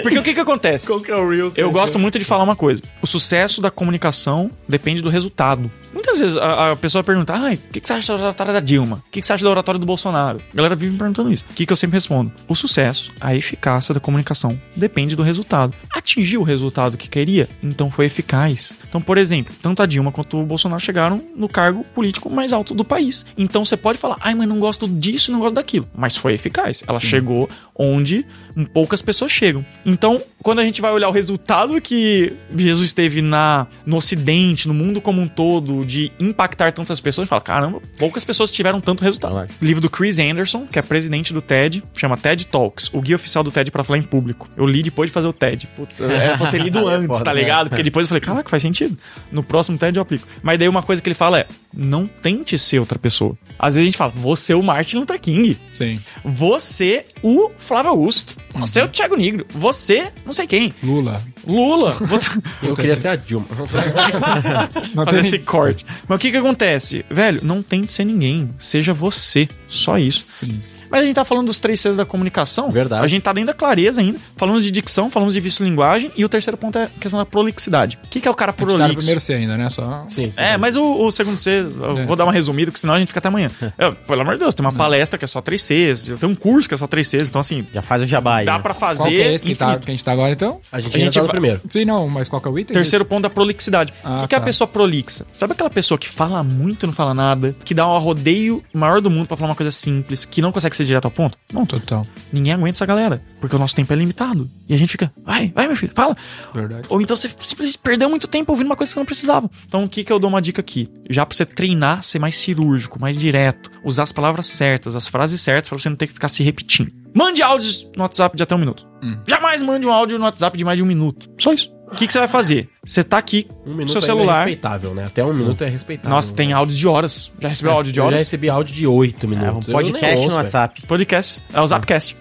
[0.03, 0.87] Porque o que que acontece?
[0.87, 1.59] Qual que é o Reels?
[1.59, 2.83] Eu gosto muito de falar uma coisa.
[3.01, 5.71] O sucesso da comunicação depende do resultado.
[5.93, 8.61] Muitas vezes a, a pessoa pergunta: ai, o que, que você acha da oratória da
[8.61, 9.03] Dilma?
[9.07, 10.43] O que, que você acha da oratória do Bolsonaro?
[10.53, 11.45] A galera vive me perguntando isso.
[11.51, 12.33] O que, que eu sempre respondo?
[12.49, 15.75] O sucesso, a eficácia da comunicação depende do resultado.
[15.93, 17.49] Atingiu o resultado que queria?
[17.63, 18.73] Então foi eficaz.
[18.89, 22.75] Então, por exemplo, tanto a Dilma quanto o Bolsonaro chegaram no cargo político mais alto
[22.75, 23.27] do país.
[23.37, 25.89] Então você pode falar: ai, mas não gosto disso, não gosto daquilo.
[25.95, 26.85] Mas foi eficaz.
[26.87, 28.25] Ela chegou onde
[28.73, 29.65] poucas pessoas chegam.
[29.85, 34.75] Então, quando a gente vai olhar o resultado que Jesus teve na, no Ocidente, no
[34.75, 38.81] mundo como um todo, de impactar tantas pessoas, a gente fala, caramba, poucas pessoas tiveram
[38.81, 39.49] tanto resultado.
[39.61, 43.43] Livro do Chris Anderson, que é presidente do TED, chama TED Talks, o guia oficial
[43.43, 44.49] do TED para falar em público.
[44.57, 45.67] Eu li depois de fazer o TED.
[45.75, 47.41] Putz, era pra ter lido antes, Foda, tá né?
[47.41, 47.69] ligado?
[47.69, 48.97] Porque depois eu falei, caraca, faz sentido.
[49.31, 50.27] No próximo TED eu aplico.
[50.43, 53.37] Mas daí uma coisa que ele fala é, não tente ser outra pessoa.
[53.59, 55.59] Às vezes a gente fala, você é o Martin Luther King.
[55.71, 56.01] Sim.
[56.25, 58.37] Você, o Flávio Augusto.
[58.55, 59.47] Você é o Thiago Negro.
[59.51, 60.75] Você, não sei quem.
[60.83, 61.23] Lula.
[61.47, 61.93] Lula.
[62.05, 62.29] Você...
[62.63, 63.47] Eu queria ser a Dilma.
[64.95, 65.87] Não Fazer tem esse corte.
[66.07, 67.05] Mas o que que acontece?
[67.11, 68.51] Velho, não tente ser ninguém.
[68.59, 69.49] Seja você.
[69.67, 70.23] Só isso.
[70.25, 70.61] Sim.
[70.93, 72.71] Mas a gente tá falando dos três Cs da comunicação.
[72.71, 73.05] Verdade.
[73.05, 74.19] A gente tá dentro da clareza ainda.
[74.37, 76.13] Falamos de dicção, falamos de vício linguagem.
[76.17, 77.99] E o terceiro ponto é a questão da prolixidade.
[78.05, 78.97] O que, que é o cara A gente tá no prolixo?
[78.99, 79.71] primeiro C ainda, né?
[79.71, 80.05] Só...
[80.09, 80.41] Sim, sim.
[80.41, 83.09] É, mas o, o segundo C, eu vou dar uma resumida, porque senão a gente
[83.09, 83.51] fica até amanhã.
[83.79, 86.31] É, pelo amor de Deus, tem uma palestra que é só três Cs, eu tenho
[86.31, 88.45] um curso que é só três Cs, então assim, Já faz o jabá aí.
[88.47, 88.59] dá né?
[88.61, 89.03] pra fazer.
[89.03, 90.61] Qual que é esse que, tá, que a gente tá agora, então?
[90.71, 91.61] A gente A gente tá no vai- primeiro.
[91.69, 92.75] Sim, não, mas qual que é o item?
[92.75, 93.93] Terceiro ponto da prolixidade.
[94.05, 94.45] Ah, o que, que é a tá.
[94.45, 95.25] pessoa prolixa?
[95.33, 97.55] Sabe aquela pessoa que fala muito e não fala nada?
[97.65, 100.77] Que dá um arrodeio maior do mundo pra falar uma coisa simples, que não consegue
[100.77, 101.37] ser direto ao ponto?
[101.53, 102.07] Não, Total.
[102.33, 103.23] ninguém aguenta essa galera.
[103.41, 104.49] Porque o nosso tempo é limitado.
[104.69, 106.17] E a gente fica, vai, vai, meu filho, fala.
[106.55, 106.87] Verdade.
[106.89, 109.51] Ou então você simplesmente perdeu muito tempo ouvindo uma coisa que você não precisava.
[109.67, 110.89] Então o que, que eu dou uma dica aqui?
[111.11, 115.41] Já pra você treinar, ser mais cirúrgico, mais direto, usar as palavras certas, as frases
[115.41, 116.93] certas, pra você não ter que ficar se repetindo.
[117.15, 118.87] Mande áudios no WhatsApp de até um minuto.
[119.03, 119.19] Hum.
[119.27, 121.29] Jamais mande um áudio no WhatsApp de mais de um minuto.
[121.39, 121.71] Só isso.
[121.93, 122.69] O que, que você vai fazer?
[122.85, 124.35] Você tá aqui Um minuto seu é celular.
[124.47, 125.05] respeitável, né?
[125.07, 126.11] Até um minuto é respeitável.
[126.11, 126.55] Nossa, tem né?
[126.55, 127.31] áudios de horas.
[127.39, 128.21] Já recebeu áudio de Eu já horas?
[128.21, 129.69] recebi áudio de oito É, um minutos.
[129.69, 130.83] Podcast nem no ouço, WhatsApp.
[130.87, 131.43] Podcast.
[131.53, 132.17] É o Zapcast.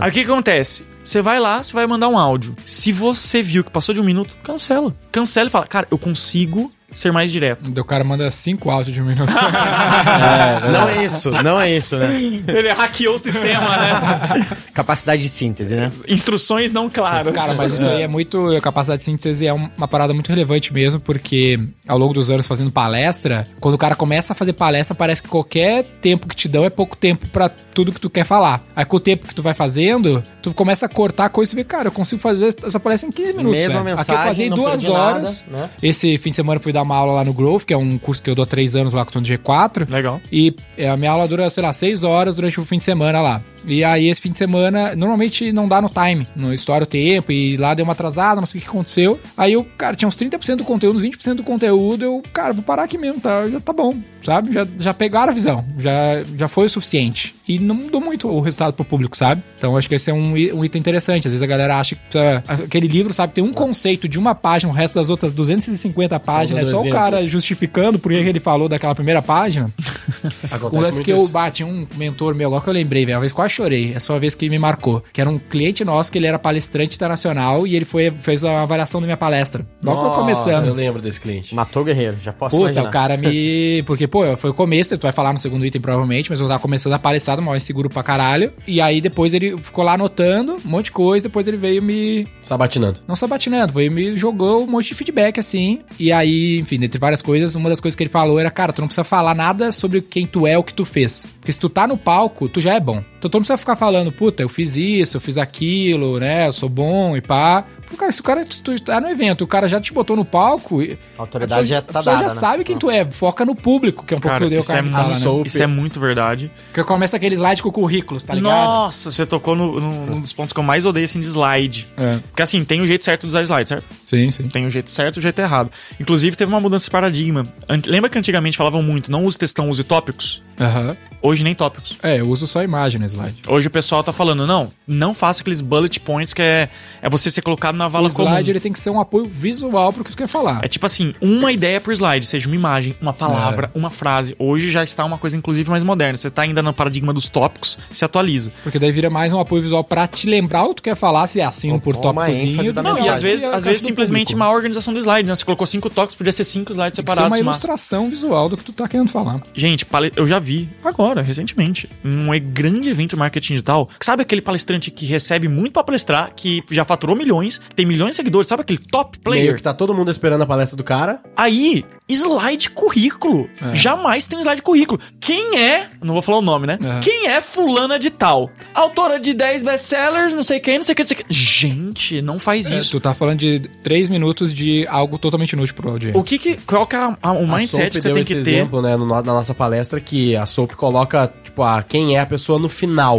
[0.00, 0.84] Aí o que, que acontece?
[1.02, 2.54] Você vai lá, você vai mandar um áudio.
[2.64, 4.94] Se você viu que passou de um minuto, cancela.
[5.10, 7.70] Cancela e fala, cara, eu consigo ser mais direto.
[7.80, 9.30] O cara manda cinco áudios de um minuto.
[10.72, 12.14] Não é isso, não é isso, né?
[12.48, 14.46] Ele hackeou o sistema, né?
[14.74, 15.90] Capacidade de síntese, né?
[16.08, 17.32] Instruções não claras.
[17.34, 18.54] Cara, mas isso aí é muito.
[18.56, 22.30] A capacidade de síntese é um- uma parada muito relevante mesmo, porque ao longo dos
[22.30, 26.34] anos fazendo palestra, quando o cara começa a fazer palestra, parece que qualquer tempo que
[26.36, 28.62] te dão é pouco tempo pra tudo que tu quer falar.
[28.74, 31.56] Aí com o tempo que tu vai fazendo, tu começa a cortar coisa e tu
[31.56, 33.58] vê, cara, eu consigo fazer essa palestra em 15 minutos.
[33.58, 33.92] Mesma né?
[33.92, 35.46] Aqui eu mensagem, fazia em duas horas.
[35.50, 35.70] nada, né?
[35.82, 37.98] Esse fim de semana eu fui dar uma aula lá no Growth, que é um
[37.98, 39.90] curso que eu dou há três anos lá com o G4.
[39.90, 40.20] Legal.
[40.30, 43.20] E é, a minha aula dura, sei lá, seis horas durante o fim de semana
[43.20, 43.42] lá.
[43.66, 47.30] E aí, esse fim de semana, normalmente não dá no time, não estoura o tempo,
[47.32, 49.20] e lá deu uma atrasada, não sei o que aconteceu.
[49.36, 52.62] Aí eu, cara, tinha uns 30% do conteúdo, uns 20% do conteúdo, eu, cara, vou
[52.62, 53.48] parar aqui mesmo, tá?
[53.48, 54.52] Já tá bom, sabe?
[54.52, 57.34] Já, já pegaram a visão, já, já foi o suficiente.
[57.46, 59.42] E não mudou muito o resultado pro público, sabe?
[59.58, 61.26] Então acho que esse é um, um item interessante.
[61.26, 64.34] Às vezes a galera acha que precisa- aquele livro, sabe, tem um conceito de uma
[64.36, 67.00] página, o resto das outras 250 páginas, é só o exemplos.
[67.00, 69.68] cara justificando por que ele falou daquela primeira página.
[70.50, 73.16] Acontece O lance que eu bati um mentor meu, agora que eu lembrei, velho.
[73.16, 73.92] Uma vez quase quase chorei.
[73.94, 75.02] Essa foi uma vez que me marcou.
[75.12, 78.62] Que era um cliente nosso, que ele era palestrante internacional e ele foi, fez a
[78.62, 79.66] avaliação da minha palestra.
[79.82, 80.66] Logo que eu Nossa, começando.
[80.66, 81.54] eu lembro desse cliente.
[81.54, 82.88] Matou o guerreiro, já posso Puta, imaginar.
[82.88, 83.82] o cara me.
[83.86, 86.60] Porque, pô, foi o começo, tu vai falar no segundo item provavelmente, mas eu tava
[86.60, 88.52] começando a palestrar, mal inseguro pra caralho.
[88.66, 92.26] E aí depois ele ficou lá anotando um monte de coisa, depois ele veio me.
[92.42, 93.00] Sabatinando.
[93.06, 95.80] Não sabatinando, veio me jogou um monte de feedback assim.
[95.98, 98.80] E aí, enfim, dentre várias coisas, uma das coisas que ele falou era: cara, tu
[98.80, 101.26] não precisa falar nada sobre quem tu é, o que tu fez.
[101.40, 103.02] Porque se tu tá no palco, tu já é bom.
[103.18, 106.46] Então não precisa ficar falando, puta, eu fiz isso, eu fiz aquilo, né?
[106.46, 107.64] Eu sou bom e pá.
[107.88, 108.42] Pô, Cara, se o cara
[108.84, 110.80] tá no evento, o cara já te botou no palco.
[110.80, 112.40] e- A autoridade pessoa- já tá a pessoa dada, já né?
[112.40, 113.04] sabe quem tu é.
[113.04, 115.42] Foca no público, que é um pouco eu isso, é, cara né?
[115.44, 116.52] isso é muito verdade.
[116.72, 118.52] Que começa aquele slide com o currículo, tá ligado?
[118.64, 121.88] Nossa, você tocou no, no- num dos pontos que eu mais odeio, assim, de slide.
[121.96, 122.18] É.
[122.28, 123.84] Porque, assim, tem o jeito certo de usar slide, certo?
[124.06, 124.48] Sim, sim.
[124.48, 125.70] Tem o jeito certo e o jeito errado.
[125.98, 127.42] Inclusive, teve uma mudança de paradigma.
[127.68, 130.42] Ant- Lembra que antigamente falavam muito, não use textão, use tópicos?
[130.60, 130.96] Aham.
[131.22, 131.98] Hoje nem tópicos.
[132.02, 133.29] É, eu uso só imagem no slide.
[133.48, 136.68] Hoje o pessoal tá falando, não, não faça aqueles bullet points que é,
[137.02, 138.28] é você ser colocado na O vala comum.
[138.30, 140.60] slide ele tem que ser um apoio visual pro que tu quer falar.
[140.64, 144.34] É tipo assim, uma ideia por slide, seja uma imagem, uma palavra, uma frase.
[144.38, 146.16] Hoje já está uma coisa, inclusive, mais moderna.
[146.16, 148.52] Você tá ainda no paradigma dos tópicos, se atualiza.
[148.62, 151.26] Porque daí vira mais um apoio visual pra te lembrar o que tu quer falar,
[151.26, 152.72] se é assim Ou- por uma tópicozinho.
[152.74, 154.38] Não, e às vezes, é a às vezes simplesmente público.
[154.38, 155.34] má organização do slide, né?
[155.34, 157.38] Você colocou cinco toques, podia ser cinco slides Tem que ser separados.
[157.38, 159.40] uma mas- ilustração visual do que tu tá querendo falar.
[159.54, 163.88] Gente, eu já vi agora, recentemente, um grande evento marketing digital.
[164.00, 168.16] Sabe aquele palestrante que recebe muito pra palestrar, que já faturou milhões, tem milhões de
[168.16, 169.56] seguidores, sabe aquele top Meio player?
[169.56, 171.20] que tá todo mundo esperando a palestra do cara.
[171.36, 173.48] Aí, slide currículo.
[173.72, 175.00] Jamais tem um slide currículo.
[175.20, 176.78] Quem é, não vou falar o nome, né?
[176.80, 177.00] Uhum.
[177.00, 178.50] Quem é fulana de tal?
[178.74, 181.26] Autora de 10 best-sellers, não sei quem, não sei quem, não sei quem.
[181.30, 182.92] Gente, não faz É, isso.
[182.92, 186.18] tu tá falando de três minutos de algo totalmente inútil pro audiência.
[186.18, 188.12] O que que, qual que é a- a- o a mindset Soap que você deu
[188.12, 188.50] tem esse que ter?
[188.54, 192.26] exemplo, né, no- na nossa palestra, que a Soap coloca, tipo, a, quem é a
[192.26, 193.09] pessoa no final,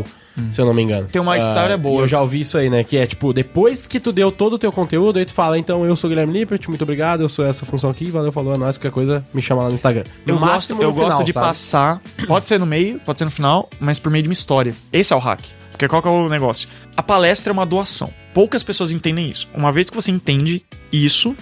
[0.50, 1.08] se eu não me engano.
[1.12, 2.00] Tem uma história boa.
[2.00, 4.54] e Eu já ouvi isso aí, né, que é, tipo, depois que tu deu todo
[4.54, 7.30] o teu conteúdo, aí tu fala, então, eu sou o Guilherme Lippert, muito obrigado, eu
[7.30, 10.04] sou essa função aqui, valeu, falou, é nóis, qualquer coisa, me chama lá no Instagram.
[10.26, 11.46] No Eu máximo gosto, eu final, gosto de sabe?
[11.46, 14.74] passar, pode ser no meio, pode ser no final, mas por meio de uma história.
[14.94, 15.42] Esse é o hack.
[15.72, 16.70] Porque qual que é o negócio?
[16.96, 18.14] A palestra é uma doação.
[18.34, 19.48] Poucas pessoas entendem isso.
[19.54, 21.36] Uma vez que você entende isso,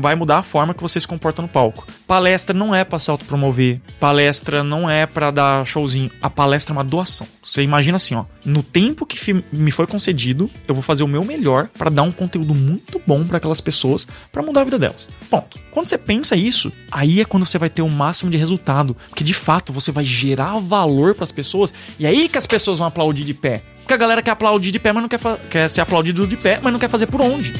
[0.00, 1.86] vai mudar a forma que você se comporta no palco.
[2.06, 3.80] Palestra não é pra se autopromover.
[3.98, 6.10] Palestra não é pra dar showzinho.
[6.20, 7.26] A palestra é uma doação.
[7.42, 8.24] Você imagina assim, ó.
[8.44, 12.12] No tempo que me foi concedido, eu vou fazer o meu melhor pra dar um
[12.12, 15.06] conteúdo muito bom pra aquelas pessoas, pra mudar a vida delas.
[15.30, 15.58] Ponto.
[15.70, 19.24] Quando você pensa isso, aí é quando você vai ter o máximo de resultado, porque
[19.24, 23.24] de fato você vai gerar valor pras pessoas e aí que as pessoas vão aplaudir
[23.24, 23.62] de pé.
[23.84, 25.20] Porque a galera quer aplaudir de pé, mas não quer,
[25.50, 27.52] quer ser aplaudido de pé, mas não quer fazer por onde.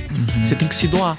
[0.42, 1.18] Você tem que se doar.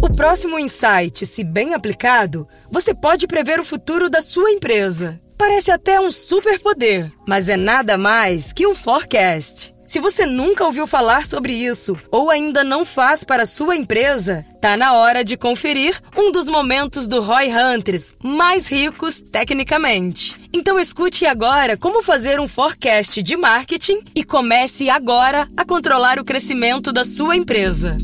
[0.00, 5.20] O próximo insight, se bem aplicado, você pode prever o futuro da sua empresa.
[5.36, 9.74] Parece até um superpoder, mas é nada mais que um forecast.
[9.92, 14.74] Se você nunca ouviu falar sobre isso ou ainda não faz para sua empresa, tá
[14.74, 20.34] na hora de conferir um dos momentos do Roy Hunters mais ricos tecnicamente.
[20.50, 26.24] Então escute agora como fazer um forecast de marketing e comece agora a controlar o
[26.24, 27.94] crescimento da sua empresa.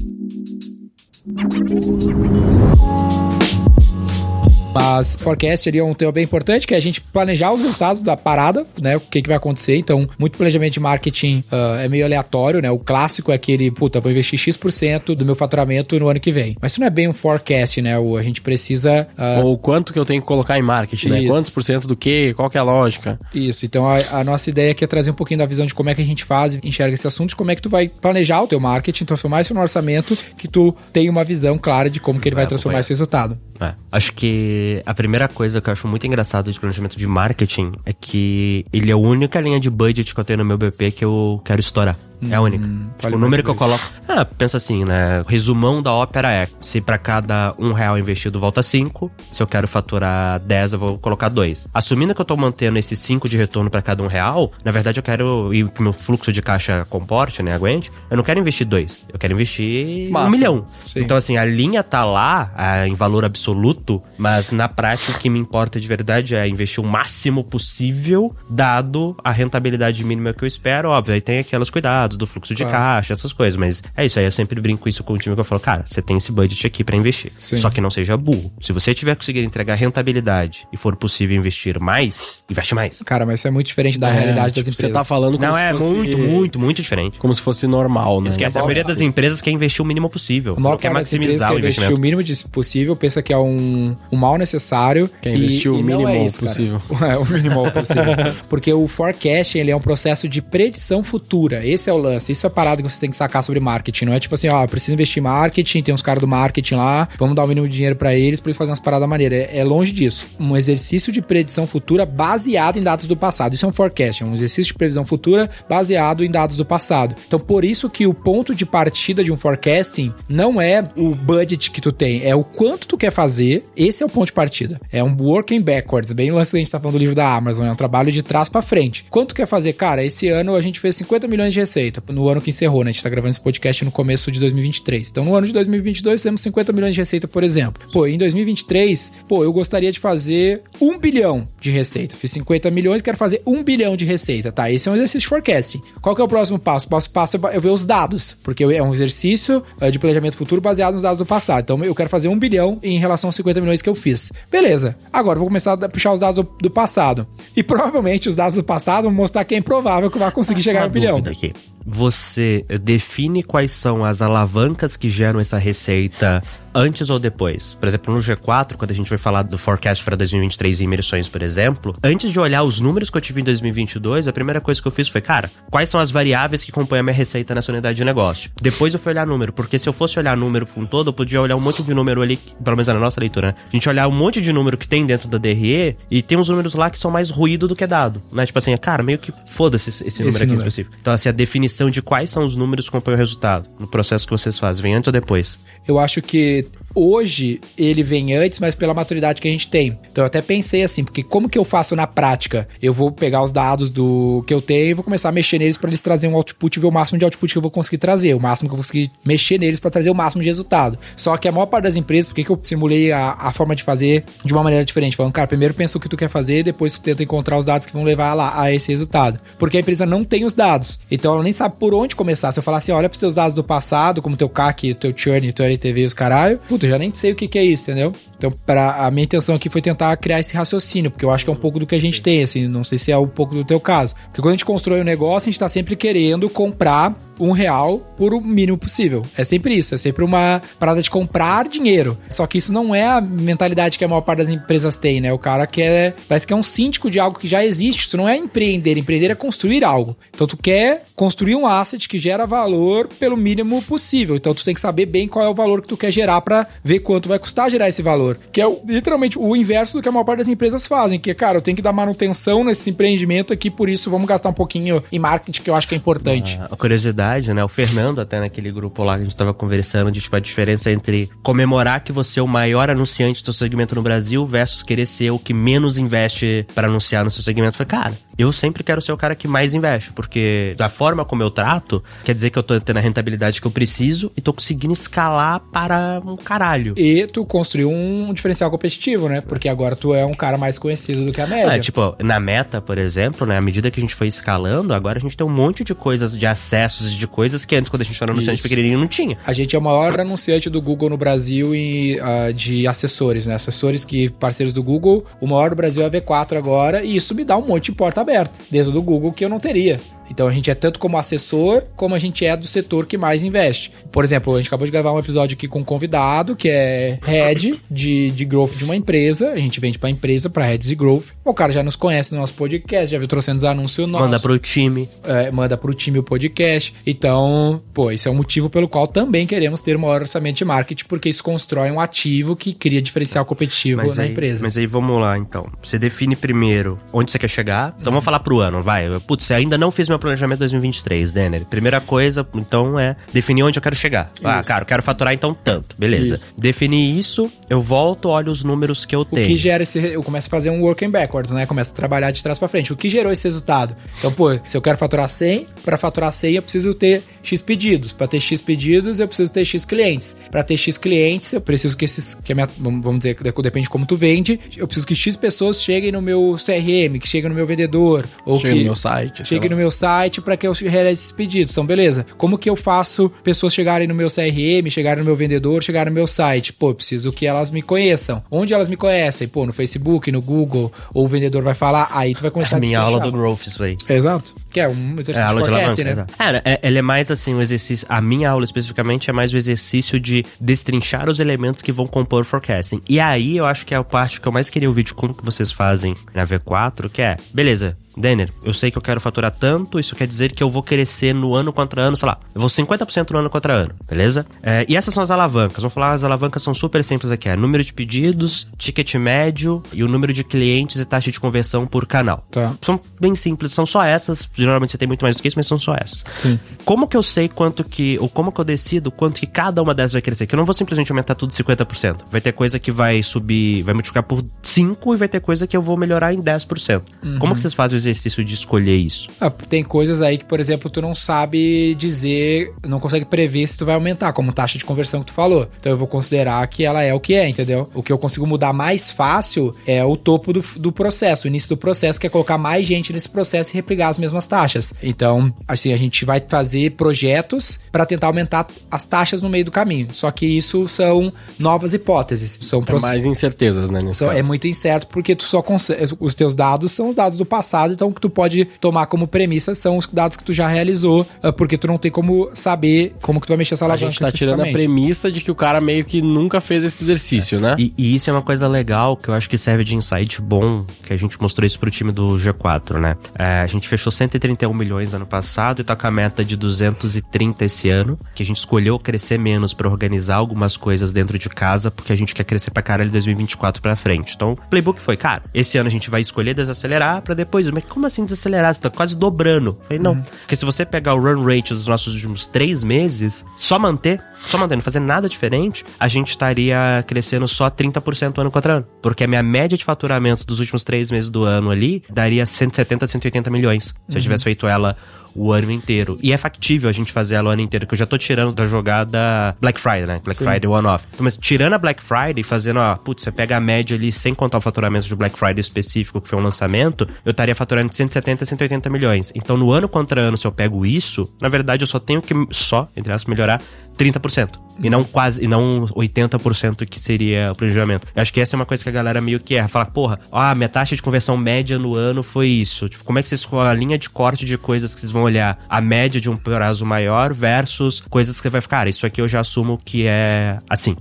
[4.78, 8.02] Mas forecast ali é um tema bem importante, que é a gente planejar os resultados
[8.02, 8.96] da parada, né?
[8.96, 9.76] O que, que vai acontecer.
[9.76, 12.70] Então, muito planejamento de marketing ah, é meio aleatório, né?
[12.70, 16.56] O clássico é aquele, puta, vou investir X% do meu faturamento no ano que vem.
[16.60, 17.98] Mas isso não é bem um forecast, né?
[17.98, 19.08] O, a gente precisa.
[19.16, 21.20] ah, Ou quanto que eu tenho que colocar em marketing, né?
[21.20, 21.28] Isso.
[21.28, 22.32] Quantos por cento do quê?
[22.36, 23.18] Qual que é a lógica?
[23.34, 25.90] Isso, então a, a nossa ideia aqui é trazer um pouquinho da visão de como
[25.90, 27.88] é que a gente faz e enxerga esse assunto, de como é que tu vai
[27.88, 32.00] planejar o teu marketing, transformar isso no orçamento, que tu tenha uma visão clara de
[32.00, 33.38] como que ele vai, Vai transformar esse resultado.
[33.60, 33.72] É.
[33.90, 37.92] Acho que a primeira coisa que eu acho muito engraçado de planejamento de marketing é
[37.92, 41.04] que ele é a única linha de budget que eu tenho no meu BP que
[41.04, 42.07] eu quero estourar.
[42.22, 42.64] É a única.
[42.64, 43.84] fale Tipo, o número que eu coloco.
[44.08, 45.24] Ah, pensa assim, né?
[45.26, 49.68] Resumão da ópera é: se pra cada um real investido volta cinco, se eu quero
[49.68, 51.66] faturar 10, eu vou colocar dois.
[51.72, 54.98] Assumindo que eu tô mantendo esses cinco de retorno pra cada um real, na verdade
[54.98, 55.52] eu quero.
[55.54, 57.54] E que o meu fluxo de caixa comporte, né?
[57.54, 57.90] Aguente.
[58.10, 59.06] Eu não quero investir dois.
[59.12, 60.36] Eu quero investir um Massa.
[60.36, 60.64] milhão.
[60.86, 61.00] Sim.
[61.00, 65.28] Então, assim, a linha tá lá ah, em valor absoluto, mas na prática o que
[65.28, 70.46] me importa de verdade é investir o máximo possível, dado a rentabilidade mínima que eu
[70.46, 70.90] espero.
[70.90, 72.76] Óbvio, aí tem aqueles cuidados, dados do fluxo de Claro.
[72.78, 73.58] caixa, essas coisas.
[73.58, 75.84] Mas é isso aí, eu sempre brinco isso com o time que eu falo, cara,
[75.86, 77.30] você tem esse budget aqui pra investir.
[77.36, 77.58] Sim.
[77.58, 78.50] Só que não seja burro.
[78.60, 83.00] Se você tiver conseguindo entregar rentabilidade e for possível investir mais, investe mais.
[83.04, 84.76] Cara, mas isso é muito diferente da É, realidade das tipo, empresas.
[84.76, 87.18] Você tá falando como Não, se é fosse- muito, muito, muito diferente.
[87.18, 88.28] Como se fosse normal, né?
[88.28, 90.54] Esquece, a maioria das empresas quer investir o mínimo possível.
[90.56, 91.98] A maior Não quer das maximizar quer o investir investimento.
[91.98, 95.10] o mínimo possível, pensa que é um, um mal necessário.
[95.20, 96.48] Quer e- investir o e mínimo é isso, cara.
[96.50, 96.82] possível.
[97.08, 98.04] É, o mínimo possível.
[98.48, 101.64] Porque o forecasting, ele é um processo de predição futura.
[101.66, 102.32] Esse é o lance.
[102.32, 104.06] Isso é parada que você tem que sacar sobre marketing.
[104.06, 107.08] Não é tipo assim, ó, preciso investir em marketing, tem uns caras do marketing lá,
[107.18, 109.38] vamos dar o mínimo de dinheiro pra eles pra eles fazerem umas paradas maneiras.
[109.38, 110.26] É, é longe disso.
[110.38, 113.54] Um exercício de predição futura baseado em dados do passado.
[113.54, 117.14] Isso é um forecasting, um exercício de previsão futura baseado em dados do passado.
[117.26, 121.70] Então, por isso que o ponto de partida de um forecasting não é o budget
[121.70, 123.64] que tu tem, é o quanto tu quer fazer.
[123.76, 124.80] Esse é o ponto de partida.
[124.92, 127.34] É um working backwards, bem o lance que a gente tá falando do livro da
[127.34, 129.04] Amazon, é um trabalho de trás pra frente.
[129.10, 129.72] Quanto quer fazer?
[129.74, 131.60] Cara, esse ano a gente fez 50 milhões de
[132.08, 132.90] no ano que encerrou, né?
[132.90, 135.08] A gente tá gravando esse podcast no começo de 2023.
[135.10, 137.82] Então, no ano de 2022, temos 50 milhões de receita, por exemplo.
[137.92, 142.16] Pô, em 2023, pô, eu gostaria de fazer 1 bilhão de receita.
[142.16, 144.70] Fiz 50 milhões, quero fazer 1 bilhão de receita, tá?
[144.70, 145.82] Esse é um exercício de forecasting.
[146.00, 146.86] Qual que é o próximo passo?
[146.86, 150.36] O próximo passo é eu ver os dados, porque é um exercício eh, de planejamento
[150.36, 151.62] futuro baseado nos dados do passado.
[151.62, 154.32] Então, eu quero fazer 1 bilhão em relação aos 50 milhões que eu fiz.
[154.50, 154.96] Beleza.
[155.12, 157.26] Agora, eu vou começar a puxar os dados do, do passado.
[157.56, 160.80] E provavelmente os dados do passado vão mostrar que é improvável que vai conseguir chegar
[160.80, 161.20] Uma a um bilhão.
[161.20, 161.52] dúvida aqui.
[161.90, 166.42] Você define quais são as alavancas que geram essa receita
[166.78, 167.74] antes ou depois?
[167.74, 171.28] Por exemplo, no G4, quando a gente vai falar do forecast para 2023 em imersões,
[171.28, 174.80] por exemplo, antes de olhar os números que eu tive em 2022, a primeira coisa
[174.80, 177.72] que eu fiz foi, cara, quais são as variáveis que compõem a minha receita nessa
[177.72, 178.50] unidade de negócio?
[178.62, 181.40] Depois eu fui olhar número, porque se eu fosse olhar número com todo, eu podia
[181.40, 183.54] olhar um monte de número ali, pelo menos na nossa leitura, né?
[183.66, 186.48] A gente olhar um monte de número que tem dentro da DRE e tem uns
[186.48, 188.46] números lá que são mais ruído do que dado, né?
[188.46, 190.68] Tipo assim, cara, meio que foda-se esse, esse número aqui número.
[190.68, 190.96] específico.
[191.00, 194.26] Então, assim, a definição de quais são os números que compõem o resultado no processo
[194.26, 195.58] que vocês fazem, vem antes ou depois?
[195.86, 196.87] Eu acho que tape.
[196.98, 199.98] Hoje ele vem antes, mas pela maturidade que a gente tem.
[200.10, 202.68] Então eu até pensei assim, porque como que eu faço na prática?
[202.80, 205.76] Eu vou pegar os dados do que eu tenho e vou começar a mexer neles
[205.76, 207.98] para eles trazerem um output e ver o máximo de output que eu vou conseguir
[207.98, 210.98] trazer, o máximo que eu vou conseguir mexer neles para trazer o máximo de resultado.
[211.16, 213.82] Só que a maior parte das empresas, por que eu simulei a, a forma de
[213.82, 215.16] fazer de uma maneira diferente?
[215.16, 217.86] Falando, cara, primeiro pensa o que tu quer fazer, depois tu tenta encontrar os dados
[217.86, 219.38] que vão levar lá a esse resultado.
[219.58, 220.98] Porque a empresa não tem os dados.
[221.10, 222.52] Então ela nem sabe por onde começar.
[222.52, 225.52] Se eu falar assim, olha pros teus dados do passado, como teu CAC, teu churn,
[225.52, 227.90] teu LTV e os caralho, puta, eu já nem sei o que, que é isso,
[227.90, 228.12] entendeu?
[228.36, 231.50] Então, pra, a minha intenção aqui foi tentar criar esse raciocínio, porque eu acho que
[231.50, 233.54] é um pouco do que a gente tem, assim, não sei se é um pouco
[233.54, 234.14] do teu caso.
[234.26, 237.98] Porque quando a gente constrói um negócio, a gente tá sempre querendo comprar um real
[238.16, 239.22] por o mínimo possível.
[239.36, 242.18] É sempre isso, é sempre uma parada de comprar dinheiro.
[242.30, 245.32] Só que isso não é a mentalidade que a maior parte das empresas tem, né?
[245.32, 248.06] O cara quer, parece que é um síndico de algo que já existe.
[248.06, 250.16] Isso não é empreender, empreender é construir algo.
[250.34, 254.36] Então tu quer construir um asset que gera valor pelo mínimo possível.
[254.36, 256.66] Então tu tem que saber bem qual é o valor que tu quer gerar para
[256.82, 258.38] ver quanto vai custar gerar esse valor.
[258.52, 261.34] Que é literalmente o inverso do que a maior parte das empresas fazem, que é,
[261.34, 265.02] cara, eu tenho que dar manutenção nesse empreendimento aqui, por isso vamos gastar um pouquinho
[265.10, 266.58] em marketing que eu acho que é importante.
[266.70, 267.64] A curiosidade, né?
[267.64, 270.90] O Fernando, até naquele grupo lá que a gente tava conversando, de tipo a diferença
[270.90, 275.06] entre comemorar que você é o maior anunciante do seu segmento no Brasil versus querer
[275.06, 277.76] ser o que menos investe para anunciar no seu segmento.
[277.76, 281.42] Falei, cara, eu sempre quero ser o cara que mais investe, porque da forma como
[281.42, 284.52] eu trato, quer dizer que eu tô tendo a rentabilidade que eu preciso e tô
[284.52, 286.94] conseguindo escalar para um caralho.
[286.96, 289.40] E tu construiu um diferencial competitivo, né?
[289.40, 291.72] Porque agora tu é um cara mais conhecido do que a média.
[291.72, 293.56] É, tipo, na meta, por exemplo, né?
[293.56, 296.36] À medida que a gente foi escalando, agora a gente tem um monte de coisas,
[296.36, 298.68] de acessos, de coisas que antes, quando a gente era anunciante Isso.
[298.68, 299.38] pequenininho, não tinha.
[299.46, 303.54] A gente é o maior anunciante do Google no Brasil e, ah, de assessores, né?
[303.54, 307.34] Assessores que, parceiros do Google, o maior do Brasil é a V4 agora, e isso
[307.34, 310.00] me dá um monte de porta aberta dentro do Google que eu não teria.
[310.30, 313.42] Então a gente é tanto como assessor, como a gente é do setor que mais
[313.42, 313.92] investe.
[314.12, 317.18] Por exemplo, a gente acabou de gravar um episódio aqui com um convidado que é
[317.22, 319.50] head de, de growth de uma empresa.
[319.50, 321.26] A gente vende pra empresa, pra heads de growth.
[321.48, 324.58] O cara já nos conhece no nosso podcast, já viu trouxendo anúncios nossos Manda pro
[324.58, 325.08] time.
[325.24, 326.94] é, manda pro time o podcast.
[327.06, 330.64] Então, pô, isso é um motivo pelo qual também queremos ter um maior orçamento de
[330.64, 334.62] marketing, porque isso constrói um ativo que cria diferencial competitivo na aí, empresa.
[334.62, 335.66] Mas aí vamos lá, então.
[335.82, 337.96] Você define primeiro onde você quer chegar.
[337.98, 339.08] Então vamos falar pro ano, vai.
[339.20, 341.64] Putz, você ainda não fez meu planejamento 2023, Denner.
[341.64, 344.30] Primeira coisa, então, é definir onde eu quero chegar.
[344.44, 345.96] Ah, cara, eu quero faturar então tanto.
[345.98, 346.34] Beleza.
[346.34, 346.54] Isso.
[346.58, 349.46] Definir isso, eu volto, olho os números que eu O tenho.
[349.46, 349.98] que gera esse.
[349.98, 351.37] Eu começo a fazer um working backwards.
[351.38, 351.66] Backwards, né?
[351.66, 352.92] Começa a trabalhar de trás pra frente.
[352.92, 353.96] O que gerou esse resultado?
[354.18, 358.12] Então, pô, se eu quero faturar 100, para faturar 100 eu preciso ter X pedidos.
[358.12, 360.36] Para ter X pedidos, eu preciso ter X clientes.
[360.50, 363.90] Para ter X clientes, eu preciso que esses, que a minha, vamos dizer, depende de
[363.90, 367.54] como tu vende, eu preciso que X pessoas cheguem no meu CRM, que cheguem no
[367.54, 369.44] meu vendedor, ou Chega que no meu site.
[369.44, 371.72] cheguem no meu site para que eu realize esses pedidos.
[371.72, 372.26] Então, beleza.
[372.36, 376.14] Como que eu faço pessoas chegarem no meu CRM, chegarem no meu vendedor, chegarem no
[376.14, 376.72] meu site?
[376.72, 378.42] Pô, eu preciso que elas me conheçam.
[378.50, 379.48] Onde elas me conhecem?
[379.48, 382.80] Pô, no Facebook, no Google, ou o vendedor vai falar, aí tu vai começar a
[382.80, 383.30] Minha aula do.
[383.30, 383.96] Growth, isso aí.
[384.08, 384.54] Exato.
[384.72, 386.10] Que é um É, exercício a aula de forecast, alavanca, né?
[386.12, 386.34] exato.
[386.36, 388.06] Cara, é, ele é mais assim, o exercício.
[388.10, 392.42] A minha aula especificamente é mais o exercício de destrinchar os elementos que vão compor
[392.42, 393.00] o forecasting.
[393.08, 395.34] E aí eu acho que é a parte que eu mais queria ouvir de como
[395.34, 399.50] que vocês fazem na V4, que é, beleza, Denner, eu sei que eu quero faturar
[399.52, 402.60] tanto, isso quer dizer que eu vou crescer no ano contra ano, sei lá, eu
[402.60, 404.44] vou 50% no ano contra ano, beleza?
[404.60, 405.78] É, e essas são as alavancas.
[405.78, 410.02] Vamos falar, as alavancas são super simples aqui: é número de pedidos, ticket médio e
[410.02, 412.44] o número de clientes e taxa de conversão por canal.
[412.50, 412.74] Tá.
[412.82, 414.48] São bem simples, são só essas.
[414.62, 416.24] Geralmente você tem muito mais do que isso, mas são só essas.
[416.26, 416.58] Sim.
[416.84, 419.94] Como que eu sei quanto que, ou como que eu decido quanto que cada uma
[419.94, 420.46] dessas vai crescer?
[420.46, 422.22] Que eu não vou simplesmente aumentar tudo 50%.
[422.30, 425.76] Vai ter coisa que vai subir, vai multiplicar por 5 e vai ter coisa que
[425.76, 427.02] eu vou melhorar em 10%.
[427.38, 429.28] Como que vocês fazem o exercício de escolher isso?
[429.40, 433.78] Ah, tem coisas aí que, por exemplo, tu não sabe dizer, não consegue prever se
[433.78, 435.68] tu vai aumentar, como taxa de conversão que tu falou.
[435.78, 437.88] Então eu vou considerar que ela é o que é, entendeu?
[437.94, 441.68] O que eu consigo mudar mais fácil é o topo do, do processo, o início
[441.68, 444.92] do processo, que é colocar mais gente nesse processo e replicar as mesmas taxas.
[445.00, 449.70] Então, assim, a gente vai fazer projetos para tentar aumentar as taxas no meio do
[449.70, 450.08] caminho.
[450.12, 452.58] Só que isso são novas hipóteses.
[452.62, 454.00] São É mais incertezas, né?
[454.02, 456.14] Nesse são- é muito incerto porque tu só consegue.
[456.18, 459.28] Os teus dados são os dados do passado, então o que tu pode tomar como
[459.28, 463.14] premissa são os dados que tu já realizou, ah, porque tu não tem como saber
[463.20, 464.10] como que tu vai mexer essa A alavanca.
[464.10, 467.60] gente tá tirando a premissa de que o cara meio que nunca fez esse exercício,
[467.60, 467.76] né?
[467.78, 470.84] E, e isso é uma coisa legal que eu acho que serve de insight bom,
[471.04, 473.16] que a gente mostrou isso pro time do G4, né?
[473.38, 477.64] É, a gente fechou 131 milhões ano passado e tá com a meta de 230
[477.64, 481.90] esse ano, que a gente escolheu crescer menos pra organizar algumas coisas dentro de casa,
[481.90, 484.34] porque a gente quer crescer pra caralho de 2024 pra frente.
[484.34, 487.84] Então, o playbook foi, cara, esse ano a gente vai escolher desacelerar pra depois, mas
[487.84, 488.72] como assim desacelerar?
[488.72, 489.78] Você tá quase dobrando.
[489.82, 490.20] Falei, não.
[490.22, 494.58] Porque se você pegar o run rate dos nossos últimos três meses, só manter, só
[494.58, 498.86] manter, não fazer nada diferente, a gente estaria crescendo só 30% ano contra ano.
[499.02, 503.06] Porque a minha média de faturamento dos últimos três meses do ano ali daria 170,
[503.06, 503.94] 180 milhões.
[504.08, 504.96] Se eu tivesse feito ela
[505.34, 506.18] o ano inteiro.
[506.22, 508.52] E é factível a gente fazer ela o ano inteiro, que eu já tô tirando
[508.52, 510.20] da jogada Black Friday, né?
[510.24, 511.04] Black Friday one-off.
[511.12, 514.34] Então, Mas tirando a Black Friday, fazendo, ó, putz, você pega a média ali sem
[514.34, 517.96] contar o faturamento de Black Friday específico, que foi um lançamento, eu estaria faturando de
[517.96, 519.32] 170 a 180 milhões.
[519.34, 522.34] Então, no ano contra ano, se eu pego isso, na verdade, eu só tenho que,
[522.50, 523.60] só, entre aspas, melhorar
[523.98, 524.68] 30%.
[524.80, 528.06] E não quase, e não 80% que seria o planejamento.
[528.14, 529.66] Eu acho que essa é uma coisa que a galera meio que erra.
[529.66, 532.88] Fala, porra, ah, minha taxa de conversão média no ano foi isso.
[532.88, 535.17] Tipo, como é que vocês, com a linha de corte de coisas que vocês vão
[535.22, 539.06] olhar a média de um prazo maior versus coisas que você vai ficar, cara, isso
[539.06, 540.96] aqui eu já assumo que é assim.